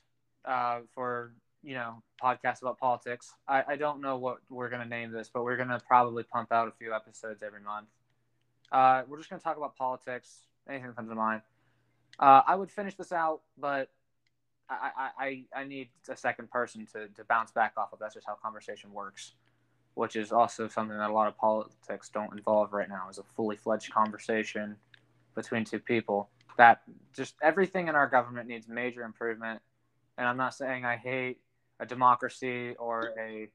uh, 0.46 0.80
for 0.94 1.34
you 1.64 1.76
know 1.76 2.02
podcast 2.22 2.62
about 2.62 2.80
politics. 2.80 3.34
I, 3.48 3.64
I 3.70 3.76
don't 3.76 4.02
know 4.02 4.18
what 4.18 4.38
we're 4.50 4.70
gonna 4.70 4.86
name 4.86 5.12
this, 5.12 5.30
but 5.32 5.44
we're 5.44 5.58
gonna 5.58 5.80
probably 5.88 6.24
pump 6.24 6.52
out 6.52 6.68
a 6.68 6.72
few 6.72 6.94
episodes 6.94 7.44
every 7.44 7.62
month. 7.62 7.88
Uh, 8.72 9.04
we're 9.08 9.18
just 9.18 9.30
gonna 9.30 9.42
talk 9.42 9.58
about 9.58 9.76
politics, 9.76 10.48
anything 10.68 10.88
that 10.88 10.96
comes 10.96 11.10
to 11.10 11.16
mind. 11.16 11.42
Uh, 12.20 12.42
I 12.48 12.56
would 12.56 12.72
finish 12.72 12.96
this 12.96 13.12
out, 13.12 13.42
but 13.60 13.92
I, 14.70 14.90
I, 14.98 15.26
I, 15.26 15.62
I 15.62 15.64
need 15.66 15.90
a 16.10 16.16
second 16.16 16.50
person 16.50 16.88
to, 16.94 17.08
to 17.10 17.24
bounce 17.26 17.52
back 17.52 17.74
off 17.78 17.94
of. 17.94 18.00
That's 18.00 18.16
just 18.16 18.26
how 18.26 18.36
conversation 18.36 18.92
works, 18.92 19.34
which 19.98 20.16
is 20.16 20.32
also 20.32 20.68
something 20.68 20.96
that 20.96 21.10
a 21.10 21.14
lot 21.14 21.28
of 21.28 21.36
politics 21.38 22.10
don't 22.10 22.32
involve 22.32 22.72
right 22.72 22.88
now. 22.88 23.10
Is 23.10 23.18
a 23.18 23.24
fully 23.36 23.56
fledged 23.56 23.92
conversation 23.92 24.76
between 25.36 25.66
two 25.66 25.80
people. 25.80 26.30
That 26.58 26.82
just 27.16 27.36
everything 27.42 27.88
in 27.88 27.96
our 27.96 28.08
government 28.08 28.48
needs 28.48 28.68
major 28.68 29.04
improvement. 29.04 29.60
And 30.18 30.28
I'm 30.28 30.38
not 30.38 30.54
saying 30.54 30.86
I 30.86 30.98
hate 30.98 31.40
a 31.80 31.86
democracy 31.86 32.76
or 32.76 33.14
a 33.20 33.50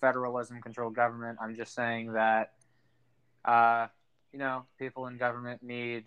federalism 0.00 0.60
controlled 0.62 0.94
government. 0.94 1.38
I'm 1.42 1.56
just 1.56 1.74
saying 1.74 2.12
that, 2.12 2.52
uh, 3.44 3.88
you 4.32 4.38
know, 4.38 4.64
people 4.78 5.08
in 5.08 5.18
government 5.18 5.60
need 5.62 6.04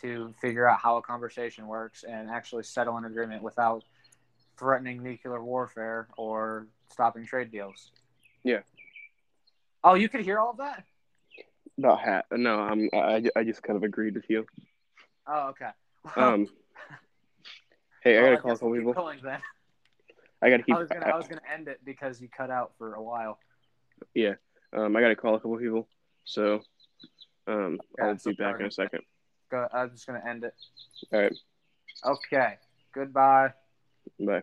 to 0.00 0.32
figure 0.40 0.68
out 0.68 0.78
how 0.78 0.96
a 0.96 1.02
conversation 1.02 1.66
works 1.66 2.04
and 2.08 2.30
actually 2.30 2.62
settle 2.62 2.96
an 2.96 3.04
agreement 3.04 3.42
without 3.42 3.84
threatening 4.56 5.02
nuclear 5.02 5.42
warfare 5.42 6.06
or 6.16 6.68
stopping 6.90 7.26
trade 7.26 7.50
deals. 7.50 7.90
Yeah. 8.44 8.60
Oh, 9.84 9.94
you 9.94 10.08
could 10.08 10.20
hear 10.22 10.38
all 10.38 10.50
of 10.50 10.58
that? 10.58 10.84
Not 11.76 12.00
hat. 12.00 12.26
No, 12.30 12.60
I'm. 12.60 12.88
I, 12.92 13.24
I 13.34 13.44
just 13.44 13.62
kind 13.62 13.76
of 13.76 13.82
agreed 13.82 14.14
with 14.14 14.28
you. 14.28 14.46
Oh, 15.26 15.48
okay. 15.48 15.70
Um. 16.16 16.48
hey, 18.02 18.18
I 18.18 18.22
Well, 18.22 18.30
gotta 18.32 18.42
call 18.42 18.52
a 18.52 18.54
couple 18.56 18.74
people. 18.74 18.92
going 18.92 19.20
then. 19.22 19.40
I 20.42 20.50
gotta 20.50 20.62
keep. 20.64 20.74
I 20.74 20.78
was 20.78 20.88
gonna 20.90 21.06
I 21.06 21.16
was 21.16 21.28
gonna 21.28 21.40
end 21.52 21.68
it 21.68 21.80
because 21.84 22.20
you 22.20 22.28
cut 22.28 22.50
out 22.50 22.72
for 22.76 22.94
a 22.94 23.02
while. 23.02 23.38
Yeah. 24.14 24.34
Um, 24.72 24.96
I 24.96 25.00
gotta 25.00 25.14
call 25.16 25.36
a 25.36 25.38
couple 25.38 25.56
people. 25.58 25.88
So, 26.24 26.62
um, 27.46 27.78
Yeah, 27.98 28.06
I'll 28.06 28.18
so 28.18 28.30
be 28.30 28.34
back 28.36 28.58
in 28.58 28.66
a 28.66 28.70
second. 28.70 29.02
Go, 29.50 29.68
I'm 29.72 29.90
just 29.90 30.06
gonna 30.06 30.22
end 30.28 30.44
it. 30.44 30.54
All 31.12 31.20
right. 31.20 31.38
Okay. 32.04 32.58
Goodbye. 32.92 33.52
Bye. 34.18 34.42